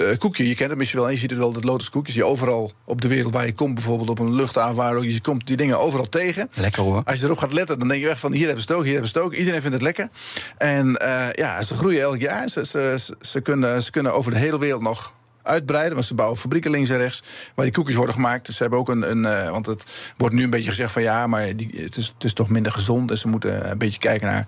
uh, 0.00 0.18
koekje, 0.18 0.48
je 0.48 0.54
kent 0.54 0.70
het 0.70 0.78
misschien 0.78 1.00
wel, 1.00 1.08
je 1.08 1.16
ziet 1.16 1.30
het 1.30 1.38
wel, 1.38 1.52
dat 1.52 1.64
Lotus 1.64 1.90
koekjes. 1.90 2.14
Je 2.14 2.24
overal 2.24 2.72
op 2.84 3.00
de 3.00 3.08
wereld 3.08 3.32
waar 3.32 3.46
je 3.46 3.52
komt, 3.52 3.74
bijvoorbeeld 3.74 4.08
op 4.08 4.18
een 4.18 4.34
luchthaven, 4.34 4.74
waar 4.74 5.02
je 5.02 5.20
komt 5.20 5.46
die 5.46 5.56
dingen 5.56 5.78
overal 5.78 6.08
tegen. 6.08 6.50
Lekker 6.54 6.82
hoor. 6.82 7.02
Als 7.04 7.18
je 7.18 7.24
erop 7.24 7.38
gaat 7.38 7.52
letten, 7.52 7.78
dan 7.78 7.88
denk 7.88 8.00
je 8.00 8.08
echt 8.08 8.20
van 8.20 8.32
hier 8.32 8.46
hebben 8.46 8.62
ze 8.62 8.68
het 8.68 8.76
ook, 8.76 8.84
hier 8.84 8.92
hebben 8.92 9.10
ze 9.10 9.18
het 9.18 9.26
ook. 9.26 9.34
Iedereen 9.34 9.60
vindt 9.60 9.76
het 9.76 9.84
lekker. 9.84 10.08
En 10.58 10.98
uh, 11.02 11.30
ja, 11.32 11.62
ze 11.62 11.74
groeien 11.74 12.00
elk 12.00 12.20
jaar. 12.20 12.48
Ze, 12.48 12.66
ze, 12.66 13.14
ze, 13.20 13.40
kunnen, 13.40 13.82
ze 13.82 13.90
kunnen 13.90 14.14
over 14.14 14.32
de 14.32 14.38
hele 14.38 14.58
wereld 14.58 14.82
nog 14.82 15.14
uitbreiden. 15.42 15.94
Want 15.94 16.06
ze 16.06 16.14
bouwen 16.14 16.38
fabrieken 16.38 16.70
links 16.70 16.90
en 16.90 16.98
rechts 16.98 17.22
waar 17.54 17.64
die 17.64 17.74
koekjes 17.74 17.96
worden 17.96 18.14
gemaakt. 18.14 18.46
Dus 18.46 18.56
ze 18.56 18.62
hebben 18.62 18.80
ook 18.80 18.88
een. 18.88 19.10
een 19.10 19.22
uh, 19.22 19.50
want 19.50 19.66
het 19.66 19.84
wordt 20.16 20.34
nu 20.34 20.44
een 20.44 20.50
beetje 20.50 20.70
gezegd 20.70 20.92
van 20.92 21.02
ja, 21.02 21.26
maar 21.26 21.56
die, 21.56 21.70
het, 21.76 21.96
is, 21.96 22.12
het 22.14 22.24
is 22.24 22.32
toch 22.32 22.48
minder 22.48 22.72
gezond. 22.72 23.10
En 23.10 23.18
ze 23.18 23.28
moeten 23.28 23.70
een 23.70 23.78
beetje 23.78 23.98
kijken 23.98 24.26
naar 24.26 24.46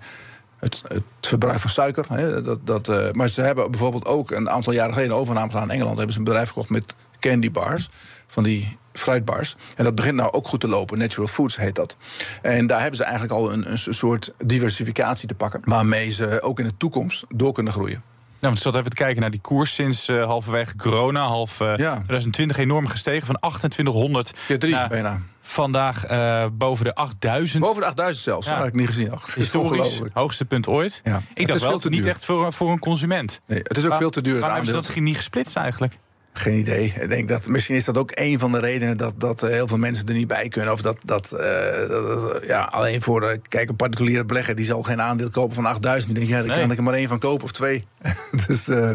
het, 0.59 0.81
het, 0.87 1.03
verbruik 1.21 1.59
van 1.59 1.69
suiker. 1.69 2.05
Hè, 2.09 2.41
dat, 2.41 2.59
dat, 2.63 2.89
uh, 2.89 3.11
maar 3.11 3.27
ze 3.27 3.41
hebben 3.41 3.71
bijvoorbeeld 3.71 4.05
ook 4.05 4.31
een 4.31 4.49
aantal 4.49 4.73
jaren 4.73 4.93
geleden 4.93 5.15
overname 5.15 5.51
gedaan 5.51 5.63
in 5.63 5.69
Engeland. 5.69 5.95
Hebben 5.95 6.13
ze 6.13 6.19
een 6.19 6.25
bedrijf 6.25 6.47
gekocht 6.47 6.69
met 6.69 6.95
candy 7.19 7.51
bars. 7.51 7.89
Van 8.27 8.43
die 8.43 8.77
fruitbars. 8.93 9.55
En 9.75 9.83
dat 9.83 9.95
begint 9.95 10.15
nou 10.15 10.31
ook 10.31 10.47
goed 10.47 10.59
te 10.59 10.67
lopen. 10.67 10.97
Natural 10.97 11.27
Foods 11.27 11.57
heet 11.57 11.75
dat. 11.75 11.97
En 12.41 12.67
daar 12.67 12.79
hebben 12.79 12.97
ze 12.97 13.03
eigenlijk 13.03 13.33
al 13.33 13.53
een, 13.53 13.71
een 13.71 13.93
soort 13.93 14.33
diversificatie 14.45 15.27
te 15.27 15.35
pakken. 15.35 15.61
Waarmee 15.63 16.09
ze 16.09 16.41
ook 16.41 16.59
in 16.59 16.65
de 16.65 16.77
toekomst 16.77 17.25
door 17.29 17.53
kunnen 17.53 17.73
groeien. 17.73 18.03
Nou, 18.39 18.53
we 18.53 18.59
zat 18.59 18.75
even 18.75 18.89
te 18.89 18.95
kijken 18.95 19.21
naar 19.21 19.31
die 19.31 19.41
koers 19.41 19.73
sinds 19.73 20.09
uh, 20.09 20.25
halverwege 20.25 20.75
corona. 20.75 21.27
Half 21.27 21.59
uh, 21.59 21.67
ja. 21.75 21.93
2020 21.93 22.57
enorm 22.57 22.87
gestegen 22.87 23.25
van 23.25 23.35
2800 23.35 24.33
ja, 24.47 24.57
drie, 24.57 24.87
bijna. 24.87 25.21
Vandaag 25.47 26.11
uh, 26.11 26.45
boven 26.51 26.85
de 26.85 26.95
8000. 26.95 27.63
Boven 27.63 27.81
de 27.81 27.87
8000 27.87 28.23
zelfs, 28.23 28.47
ja. 28.47 28.53
dat 28.53 28.63
heb 28.63 28.73
ik 28.73 28.79
niet 28.79 28.87
gezien. 28.87 29.11
Ach, 29.11 29.35
Historisch 29.35 30.01
hoogste 30.13 30.45
punt 30.45 30.67
ooit. 30.67 31.01
Ja. 31.03 31.21
Ik 31.33 31.47
dacht 31.47 31.61
wel, 31.61 31.81
niet 31.89 32.05
echt 32.05 32.25
voor, 32.25 32.53
voor 32.53 32.71
een 32.71 32.79
consument. 32.79 33.41
Nee, 33.47 33.59
het 33.63 33.77
is 33.77 33.85
ook 33.85 33.95
veel 33.95 34.09
te 34.09 34.21
duur. 34.21 34.39
Waarom 34.39 34.65
hebben 34.65 34.83
ze 34.83 34.93
dat 34.93 35.03
niet 35.03 35.15
gesplitst 35.15 35.55
eigenlijk? 35.55 35.97
Geen 36.33 36.59
idee. 36.59 36.93
Ik 36.99 37.09
denk 37.09 37.27
dat, 37.27 37.47
misschien 37.47 37.75
is 37.75 37.85
dat 37.85 37.97
ook 37.97 38.11
een 38.13 38.39
van 38.39 38.51
de 38.51 38.59
redenen 38.59 38.97
dat, 38.97 39.13
dat 39.17 39.41
heel 39.41 39.67
veel 39.67 39.77
mensen 39.77 40.07
er 40.07 40.13
niet 40.13 40.27
bij 40.27 40.47
kunnen. 40.47 40.73
Of 40.73 40.81
dat, 40.81 40.97
dat, 41.03 41.33
uh, 41.33 41.89
dat 41.89 42.45
ja, 42.45 42.61
alleen 42.61 43.01
voor 43.01 43.19
de, 43.19 43.39
kijk, 43.47 43.69
een 43.69 43.75
particuliere 43.75 44.25
belegger 44.25 44.55
die 44.55 44.65
zal 44.65 44.83
geen 44.83 45.01
aandeel 45.01 45.29
kopen 45.29 45.55
van 45.55 45.65
8000. 45.65 46.15
Die 46.15 46.19
denkt, 46.19 46.31
ja, 46.31 46.37
daar 46.37 46.47
nee. 46.47 46.59
kan 46.59 46.71
ik 46.71 46.77
er 46.77 46.83
maar 46.83 46.93
één 46.93 47.07
van 47.07 47.19
kopen 47.19 47.43
of 47.43 47.51
twee. 47.51 47.83
dus, 48.47 48.67
uh, 48.67 48.91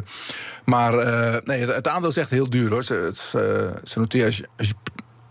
maar 0.64 0.94
uh, 0.94 1.36
nee, 1.44 1.60
het, 1.60 1.74
het, 1.74 1.88
aandeel 1.88 2.10
is 2.10 2.16
echt 2.16 2.30
heel 2.30 2.50
duur 2.50 2.70
hoor. 2.70 2.84
Ze, 2.84 2.94
het, 2.94 3.18
ze 3.88 3.98
noteren 3.98 4.26
als 4.26 4.36
je, 4.36 4.46
als 4.56 4.68
je 4.68 4.74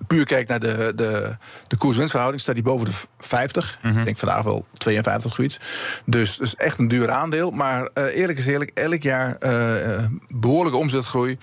puur 0.10 0.26
kijkt 0.26 0.50
naar 0.50 0.60
de, 0.60 0.94
de, 0.96 1.38
de 1.68 1.78
koers-winstverhouding, 1.78 2.42
staat 2.42 2.56
die 2.56 2.64
boven 2.64 2.86
de 2.86 2.92
50. 3.20 3.78
Mm 3.82 3.90
-hmm. 3.90 4.00
Ik 4.00 4.06
denk 4.06 4.18
vandaag 4.18 4.44
wel 4.44 4.66
52 4.78 5.30
of 5.30 5.36
zoiets. 5.36 5.60
Dus, 6.06 6.38
dus 6.38 6.56
echt 6.56 6.78
een 6.78 6.88
duur 6.88 7.10
aandeel. 7.10 7.52
Maar 7.52 7.90
uh, 7.94 8.18
eerlijk 8.18 8.40
is 8.40 8.48
eerlijk, 8.48 8.72
elk 8.74 9.02
jaar 9.02 9.38
uh, 9.40 10.06
behoorlijke 10.30 10.78
omzetgroei, 10.78 11.38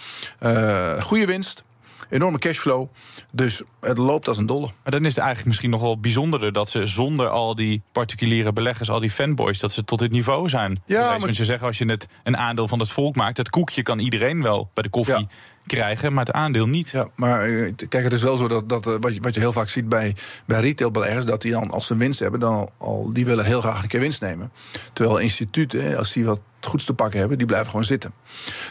goede 1.00 1.26
winst. 1.26 1.64
Enorme 2.10 2.38
cashflow. 2.38 2.88
Dus 3.32 3.62
het 3.86 3.98
loopt 3.98 4.28
als 4.28 4.38
een 4.38 4.46
dolle. 4.46 4.68
Maar 4.82 4.92
dan 4.92 5.04
is 5.04 5.08
het 5.08 5.18
eigenlijk 5.18 5.46
misschien 5.46 5.70
nog 5.70 5.80
wel 5.80 6.00
bijzonderder 6.00 6.52
dat 6.52 6.70
ze 6.70 6.86
zonder 6.86 7.28
al 7.28 7.54
die 7.54 7.82
particuliere 7.92 8.52
beleggers, 8.52 8.90
al 8.90 9.00
die 9.00 9.10
fanboys, 9.10 9.58
dat 9.58 9.72
ze 9.72 9.84
tot 9.84 9.98
dit 9.98 10.10
niveau 10.10 10.48
zijn. 10.48 10.82
Ja, 10.86 11.18
maar... 11.18 11.34
Zegt 11.34 11.62
als 11.62 11.78
je 11.78 11.84
het 11.84 12.08
een 12.24 12.36
aandeel 12.36 12.68
van 12.68 12.78
het 12.78 12.90
volk 12.90 13.16
maakt, 13.16 13.36
dat 13.36 13.50
koekje 13.50 13.82
kan 13.82 13.98
iedereen 13.98 14.42
wel 14.42 14.70
bij 14.74 14.82
de 14.82 14.88
koffie. 14.88 15.14
Ja 15.14 15.26
krijgen, 15.66 16.12
maar 16.12 16.24
het 16.24 16.34
aandeel 16.34 16.66
niet. 16.66 16.88
Ja, 16.88 17.08
maar 17.14 17.48
kijk, 17.88 18.04
het 18.04 18.12
is 18.12 18.22
wel 18.22 18.36
zo 18.36 18.48
dat, 18.48 18.68
dat 18.68 18.84
wat, 18.84 19.14
je, 19.14 19.20
wat 19.20 19.34
je 19.34 19.40
heel 19.40 19.52
vaak 19.52 19.68
ziet 19.68 19.88
bij, 19.88 20.16
bij 20.44 20.60
retailbeleggers, 20.60 21.24
dat 21.24 21.42
die 21.42 21.52
dan 21.52 21.70
als 21.70 21.86
ze 21.86 21.96
winst 21.96 22.20
hebben, 22.20 22.40
dan 22.40 22.70
al, 22.78 23.12
die 23.12 23.26
willen 23.26 23.44
heel 23.44 23.60
graag 23.60 23.82
een 23.82 23.88
keer 23.88 24.00
winst 24.00 24.20
nemen. 24.20 24.52
Terwijl 24.92 25.18
instituten, 25.18 25.96
als 25.96 26.12
die 26.12 26.24
wat 26.24 26.40
goeds 26.60 26.84
te 26.84 26.94
pakken 26.94 27.18
hebben, 27.18 27.38
die 27.38 27.46
blijven 27.46 27.70
gewoon 27.70 27.84
zitten. 27.84 28.12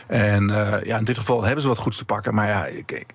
En 0.07 0.49
uh, 0.49 0.73
ja, 0.83 0.97
in 0.97 1.03
dit 1.03 1.17
geval 1.17 1.43
hebben 1.43 1.61
ze 1.61 1.67
wat 1.67 1.77
goeds 1.77 1.97
te 1.97 2.05
pakken, 2.05 2.33
maar 2.33 2.47
ja, 2.47 2.83
kijk, 2.85 3.13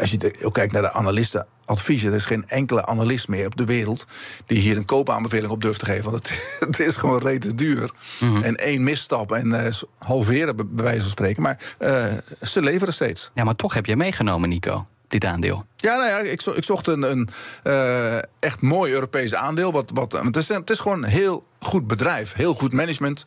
als 0.00 0.10
je 0.10 0.34
ook 0.42 0.54
kijkt 0.54 0.72
naar 0.72 0.82
de 0.82 0.92
analisten 0.92 1.46
adviezen. 1.64 2.08
Er 2.08 2.14
is 2.14 2.24
geen 2.24 2.48
enkele 2.48 2.86
analist 2.86 3.28
meer 3.28 3.46
op 3.46 3.56
de 3.56 3.64
wereld 3.64 4.06
die 4.46 4.58
hier 4.58 4.76
een 4.76 4.84
koopaanbeveling 4.84 5.52
op 5.52 5.60
durft 5.60 5.78
te 5.78 5.84
geven. 5.84 6.10
Want 6.10 6.28
het, 6.28 6.56
het 6.68 6.78
is 6.78 6.96
gewoon 6.96 7.20
rete 7.20 7.54
duur. 7.54 7.90
Mm 8.20 8.34
-hmm. 8.34 8.42
En 8.42 8.56
één 8.56 8.82
misstap 8.82 9.32
en 9.32 9.46
uh, 9.46 9.66
halveren, 9.98 10.56
bij 10.56 10.84
wijze 10.84 11.00
van 11.00 11.10
spreken. 11.10 11.42
Maar 11.42 11.74
uh, 11.80 12.04
ze 12.42 12.62
leveren 12.62 12.94
steeds. 12.94 13.30
Ja, 13.34 13.44
maar 13.44 13.56
toch 13.56 13.74
heb 13.74 13.86
je 13.86 13.96
meegenomen, 13.96 14.48
Nico. 14.48 14.86
Dit 15.08 15.24
aandeel. 15.24 15.66
Ja, 15.76 15.96
nou 15.96 16.08
ja, 16.08 16.18
ik, 16.18 16.40
zo, 16.40 16.50
ik 16.50 16.64
zocht 16.64 16.86
een, 16.86 17.02
een 17.02 17.28
uh, 17.64 18.16
echt 18.16 18.60
mooi 18.60 18.92
Europees 18.92 19.34
aandeel. 19.34 19.72
Wat, 19.72 19.90
wat, 19.94 20.12
het, 20.12 20.36
is, 20.36 20.48
het 20.48 20.70
is 20.70 20.78
gewoon 20.78 21.02
een 21.02 21.10
heel 21.10 21.46
goed 21.58 21.86
bedrijf, 21.86 22.32
heel 22.32 22.54
goed 22.54 22.72
management. 22.72 23.26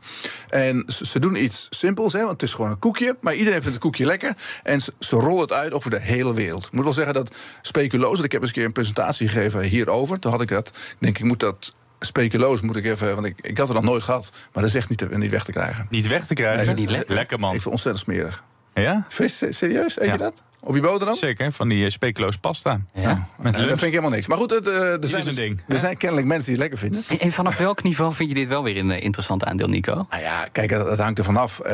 En 0.50 0.84
ze, 0.88 1.06
ze, 1.06 1.20
doen 1.20 1.44
iets 1.44 1.68
simpels, 1.70 2.13
hè, 2.13 2.20
want 2.20 2.32
het 2.32 2.42
is 2.42 2.54
gewoon 2.54 2.72
een 2.72 2.80
koekje. 2.80 3.18
Maar 3.22 3.36
iedereen 3.36 3.62
vindt 3.62 3.74
het 3.74 3.84
koekje 3.84 4.06
lekker. 4.06 4.36
En 4.63 4.82
ze, 4.82 4.94
ze 5.00 5.16
rollen 5.16 5.42
het 5.42 5.52
uit 5.52 5.74
over 5.74 5.90
de 5.90 6.00
hele 6.00 6.34
wereld. 6.34 6.66
Ik 6.66 6.72
moet 6.72 6.84
wel 6.84 6.94
zeggen 6.94 7.13
dat 7.13 7.36
speculoos... 7.62 8.20
Ik 8.22 8.32
heb 8.32 8.42
eens 8.42 8.50
een 8.50 8.56
keer 8.56 8.66
een 8.66 8.72
presentatie 8.72 9.28
gegeven 9.28 9.62
hierover. 9.62 10.20
Toen 10.20 10.32
had 10.32 10.42
ik 10.42 10.48
dat... 10.48 10.68
Ik 10.68 10.96
denk, 11.00 11.18
ik 11.18 11.24
moet 11.24 11.40
dat 11.40 11.74
speculoos 12.00 12.62
moet 12.62 12.76
ik 12.76 12.86
even, 12.86 13.13
want 13.13 13.26
ik, 13.26 13.40
ik 13.42 13.58
had 13.58 13.68
het 13.68 13.78
nog 13.78 13.86
nooit 13.86 14.04
gehad, 14.04 14.30
maar 14.32 14.63
dat 14.63 14.72
is 14.72 14.76
echt 14.76 14.90
niet, 14.90 15.18
niet 15.18 15.32
weg 15.32 15.44
te 15.44 15.52
krijgen. 15.52 15.88
Niet 15.90 16.08
weg 16.08 16.26
te 16.26 16.34
krijgen? 16.34 16.66
Nee, 16.66 16.76
niet 16.76 16.90
lekker. 16.90 17.16
lekker 17.16 17.40
man. 17.40 17.54
Even 17.54 17.72
ontzettend 17.72 18.04
smerig. 18.04 18.44
Ja? 18.74 19.06
Serieus, 19.08 20.00
eet 20.00 20.06
ja. 20.06 20.12
je 20.12 20.18
dat? 20.18 20.44
Op 20.60 20.76
je 20.76 20.82
boterham? 20.82 21.15
Zeker, 21.15 21.52
van 21.52 21.67
die 21.70 21.84
uh, 21.84 21.89
speculoos 21.89 22.38
pasta. 22.38 22.82
Ja. 22.93 23.28
Met 23.38 23.54
dat 23.54 23.63
vind 23.63 23.82
ik 23.82 23.89
helemaal 23.89 24.10
niks. 24.10 24.28
Maar 24.28 24.38
goed, 24.38 24.52
het, 24.52 24.67
uh, 24.67 24.74
er, 24.74 25.00
zijn, 25.02 25.22
is 25.22 25.28
een 25.28 25.36
ding. 25.36 25.62
er 25.67 25.80
zijn 25.80 25.98
kennelijk 25.98 26.28
mensen 26.28 26.54
die 26.54 26.62
het 26.62 26.70
lekker 26.70 26.80
vinden. 26.80 27.04
En, 27.08 27.20
en 27.20 27.32
vanaf 27.32 27.58
welk 27.58 27.84
niveau 27.84 28.13
vind 28.13 28.30
je 28.30 28.36
dit 28.36 28.48
wel 28.48 28.63
weer 28.63 28.78
een 28.78 28.89
uh, 28.89 29.04
interessant 29.04 29.43
aandeel, 29.43 29.67
Nico? 29.67 30.06
Nou 30.10 30.22
ja, 30.22 30.48
kijk, 30.52 30.70
dat, 30.70 30.88
dat 30.88 31.00
hangt 31.00 31.20
er 31.20 31.26
vanaf. 31.26 31.62
Uh, 31.65 31.72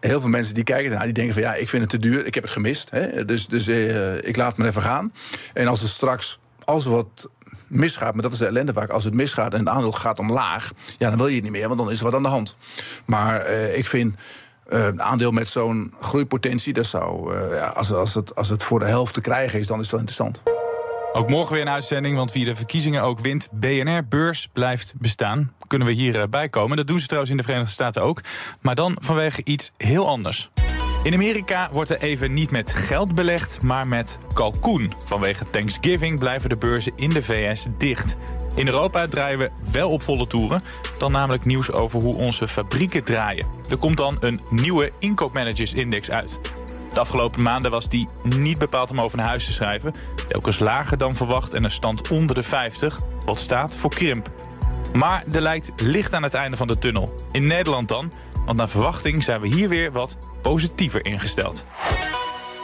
heel 0.00 0.20
veel 0.20 0.28
mensen 0.28 0.54
die 0.54 0.64
kijken 0.64 0.90
ernaar, 0.90 1.04
die 1.04 1.12
denken 1.12 1.34
van 1.34 1.42
ja, 1.42 1.54
ik 1.54 1.68
vind 1.68 1.82
het 1.82 1.90
te 1.90 1.98
duur. 1.98 2.26
Ik 2.26 2.34
heb 2.34 2.42
het 2.42 2.52
gemist. 2.52 2.90
Hè? 2.90 3.24
Dus, 3.24 3.46
dus 3.46 3.68
ik 4.20 4.36
laat 4.36 4.56
me 4.56 4.66
even 4.66 4.82
gaan. 4.82 5.12
En 5.52 5.66
als 5.66 5.80
het 5.80 5.90
straks, 5.90 6.38
als 6.64 6.84
er 6.84 6.90
wat 6.90 7.28
misgaat, 7.68 8.12
maar 8.14 8.22
dat 8.22 8.32
is 8.32 8.38
de 8.38 8.46
ellende 8.46 8.72
vaak. 8.72 8.90
Als 8.90 9.04
het 9.04 9.14
misgaat 9.14 9.52
en 9.52 9.58
het 9.58 9.68
aandeel 9.68 9.92
gaat 9.92 10.18
omlaag, 10.18 10.72
ja, 10.98 11.08
dan 11.08 11.18
wil 11.18 11.26
je 11.26 11.34
het 11.34 11.42
niet 11.42 11.52
meer, 11.52 11.66
want 11.68 11.78
dan 11.78 11.90
is 11.90 11.98
er 11.98 12.04
wat 12.04 12.14
aan 12.14 12.22
de 12.22 12.28
hand. 12.28 12.56
Maar 13.04 13.50
uh, 13.50 13.76
ik 13.78 13.86
vind. 13.86 14.14
Een 14.68 15.02
aandeel 15.02 15.30
met 15.30 15.48
zo'n 15.48 15.94
groeipotentie, 16.00 16.72
dat 16.72 16.86
zou, 16.86 17.34
uh, 17.34 17.56
ja, 17.56 17.66
als, 17.66 17.92
als, 17.92 18.14
het, 18.14 18.34
als 18.34 18.48
het 18.48 18.62
voor 18.62 18.78
de 18.78 18.86
helft 18.86 19.14
te 19.14 19.20
krijgen 19.20 19.58
is, 19.58 19.66
dan 19.66 19.76
is 19.76 19.82
het 19.82 19.90
wel 19.90 20.00
interessant. 20.00 20.42
Ook 21.12 21.28
morgen 21.28 21.52
weer 21.52 21.62
een 21.62 21.68
uitzending, 21.68 22.16
want 22.16 22.32
wie 22.32 22.44
de 22.44 22.56
verkiezingen 22.56 23.02
ook 23.02 23.20
wint, 23.20 23.48
BNR-beurs 23.52 24.48
blijft 24.52 24.94
bestaan. 24.98 25.52
Kunnen 25.66 25.86
we 25.86 25.94
hierbij 25.94 26.48
komen? 26.48 26.76
Dat 26.76 26.86
doen 26.86 27.00
ze 27.00 27.06
trouwens 27.06 27.30
in 27.30 27.38
de 27.38 27.42
Verenigde 27.42 27.72
Staten 27.72 28.02
ook. 28.02 28.20
Maar 28.60 28.74
dan 28.74 28.96
vanwege 29.00 29.40
iets 29.44 29.72
heel 29.76 30.08
anders. 30.08 30.50
In 31.02 31.14
Amerika 31.14 31.68
wordt 31.72 31.90
er 31.90 31.98
even 31.98 32.34
niet 32.34 32.50
met 32.50 32.72
geld 32.72 33.14
belegd, 33.14 33.62
maar 33.62 33.88
met 33.88 34.18
kalkoen. 34.32 34.92
Vanwege 35.06 35.50
Thanksgiving 35.50 36.18
blijven 36.18 36.48
de 36.48 36.56
beurzen 36.56 36.92
in 36.96 37.10
de 37.10 37.22
VS 37.22 37.66
dicht. 37.78 38.16
In 38.56 38.66
Europa 38.66 39.06
draaien 39.06 39.38
we 39.38 39.50
wel 39.72 39.88
op 39.88 40.02
volle 40.02 40.26
toeren. 40.26 40.62
Dan 40.98 41.12
namelijk 41.12 41.44
nieuws 41.44 41.72
over 41.72 42.02
hoe 42.02 42.14
onze 42.14 42.48
fabrieken 42.48 43.04
draaien. 43.04 43.46
Er 43.70 43.76
komt 43.76 43.96
dan 43.96 44.16
een 44.20 44.40
nieuwe 44.50 44.90
inkoopmanagersindex 44.98 46.10
uit. 46.10 46.40
De 46.88 47.00
afgelopen 47.00 47.42
maanden 47.42 47.70
was 47.70 47.88
die 47.88 48.08
niet 48.22 48.58
bepaald 48.58 48.90
om 48.90 49.00
over 49.00 49.16
naar 49.16 49.26
huis 49.26 49.44
te 49.44 49.52
schrijven. 49.52 49.94
Telkens 50.28 50.58
lager 50.58 50.98
dan 50.98 51.14
verwacht 51.14 51.54
en 51.54 51.64
een 51.64 51.70
stand 51.70 52.08
onder 52.08 52.34
de 52.34 52.42
50, 52.42 53.00
wat 53.24 53.38
staat 53.38 53.76
voor 53.76 53.90
krimp. 53.90 54.30
Maar 54.92 55.24
er 55.32 55.40
lijkt 55.40 55.72
licht 55.82 56.14
aan 56.14 56.22
het 56.22 56.34
einde 56.34 56.56
van 56.56 56.66
de 56.66 56.78
tunnel. 56.78 57.14
In 57.32 57.46
Nederland 57.46 57.88
dan, 57.88 58.12
want 58.44 58.58
naar 58.58 58.68
verwachting 58.68 59.24
zijn 59.24 59.40
we 59.40 59.48
hier 59.48 59.68
weer 59.68 59.92
wat 59.92 60.16
positiever 60.42 61.04
ingesteld. 61.04 61.66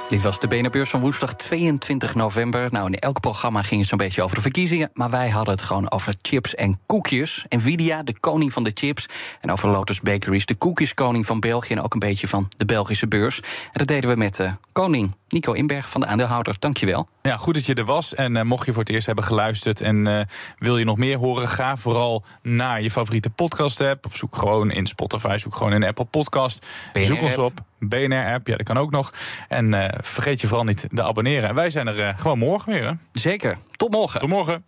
Dit 0.09 0.23
was 0.23 0.41
de 0.41 0.49
BNR-beurs 0.49 0.91
van 0.91 1.01
woensdag 1.01 1.35
22 1.35 2.15
november. 2.15 2.69
Nou, 2.71 2.87
in 2.87 2.95
elk 2.95 3.21
programma 3.21 3.63
ging 3.63 3.81
het 3.81 3.89
zo'n 3.89 3.99
beetje 3.99 4.23
over 4.23 4.37
de 4.37 4.43
verkiezingen. 4.43 4.91
Maar 4.95 5.11
wij 5.11 5.29
hadden 5.29 5.55
het 5.55 5.63
gewoon 5.63 5.91
over 5.91 6.15
chips 6.23 6.55
en 6.55 6.81
koekjes. 6.87 7.45
Nvidia, 7.49 8.03
de 8.03 8.21
koning 8.21 8.53
van 8.53 8.65
de 8.65 8.71
chips. 8.75 9.07
En 9.41 9.53
over 9.53 9.69
Lotus 9.69 10.01
Bakeries, 10.01 10.47
de 10.47 10.55
koekjeskoning 10.55 11.27
van 11.27 11.41
België. 11.41 11.73
En 11.73 11.83
ook 11.83 11.93
een 11.93 11.99
beetje 11.99 12.29
van 12.29 12.49
de 12.57 12.65
Belgische 12.65 13.09
beurs. 13.09 13.41
En 13.41 13.71
dat 13.73 13.87
deden 13.87 14.11
we 14.11 14.17
met 14.17 14.39
uh, 14.39 14.53
koning 14.73 15.15
Nico 15.33 15.53
Inberg 15.53 15.89
van 15.89 16.01
de 16.01 16.07
aandeelhouder. 16.07 16.57
Dankjewel. 16.59 17.09
Ja, 17.23 17.37
goed 17.37 17.55
dat 17.55 17.67
je 17.67 17.75
er 17.75 17.85
was. 17.85 18.15
En 18.15 18.37
uh, 18.37 18.43
mocht 18.43 18.67
je 18.67 18.73
voor 18.73 18.83
het 18.83 18.93
eerst 18.93 19.07
hebben 19.07 19.25
geluisterd 19.25 19.81
en 19.81 20.09
uh, 20.09 20.21
wil 20.59 20.79
je 20.79 20.85
nog 20.85 20.97
meer 20.97 21.19
horen, 21.19 21.49
ga 21.49 21.77
vooral 21.77 22.25
naar 22.43 22.83
je 22.83 22.91
favoriete 22.91 23.31
podcast-app. 23.31 24.07
Of 24.07 24.17
zoek 24.17 24.37
gewoon 24.37 24.71
in 24.71 24.87
Spotify, 24.87 25.37
zoek 25.39 25.55
gewoon 25.55 25.73
in 25.73 25.85
Apple 25.85 26.05
Podcast. 26.05 26.67
zoek 26.93 27.23
ons 27.23 27.39
op. 27.39 27.61
BNR-app, 27.79 28.47
ja, 28.47 28.57
dat 28.57 28.67
kan 28.67 28.79
ook 28.79 28.91
nog. 28.91 29.13
En 29.49 29.73
uh, 29.73 29.89
vergeet 30.01 30.41
je 30.41 30.47
vooral 30.47 30.65
niet 30.65 30.87
te 30.95 31.03
abonneren. 31.03 31.49
En 31.49 31.55
wij 31.55 31.71
zijn 31.71 31.87
er 31.87 32.15
gewoon 32.19 32.39
morgen 32.39 32.73
weer. 32.73 32.87
Hè? 32.87 32.93
Zeker. 33.13 33.57
Tot 33.77 33.91
morgen. 33.91 34.21
Tot 34.21 34.29
morgen. 34.29 34.65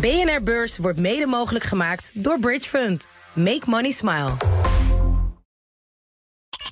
BNR 0.00 0.42
Beurs 0.44 0.78
wordt 0.78 0.98
mede 0.98 1.26
mogelijk 1.26 1.64
gemaakt 1.64 2.10
door 2.14 2.38
Bridge 2.38 2.68
Fund. 2.68 3.06
Make 3.32 3.62
money 3.66 3.90
smile. 3.90 4.51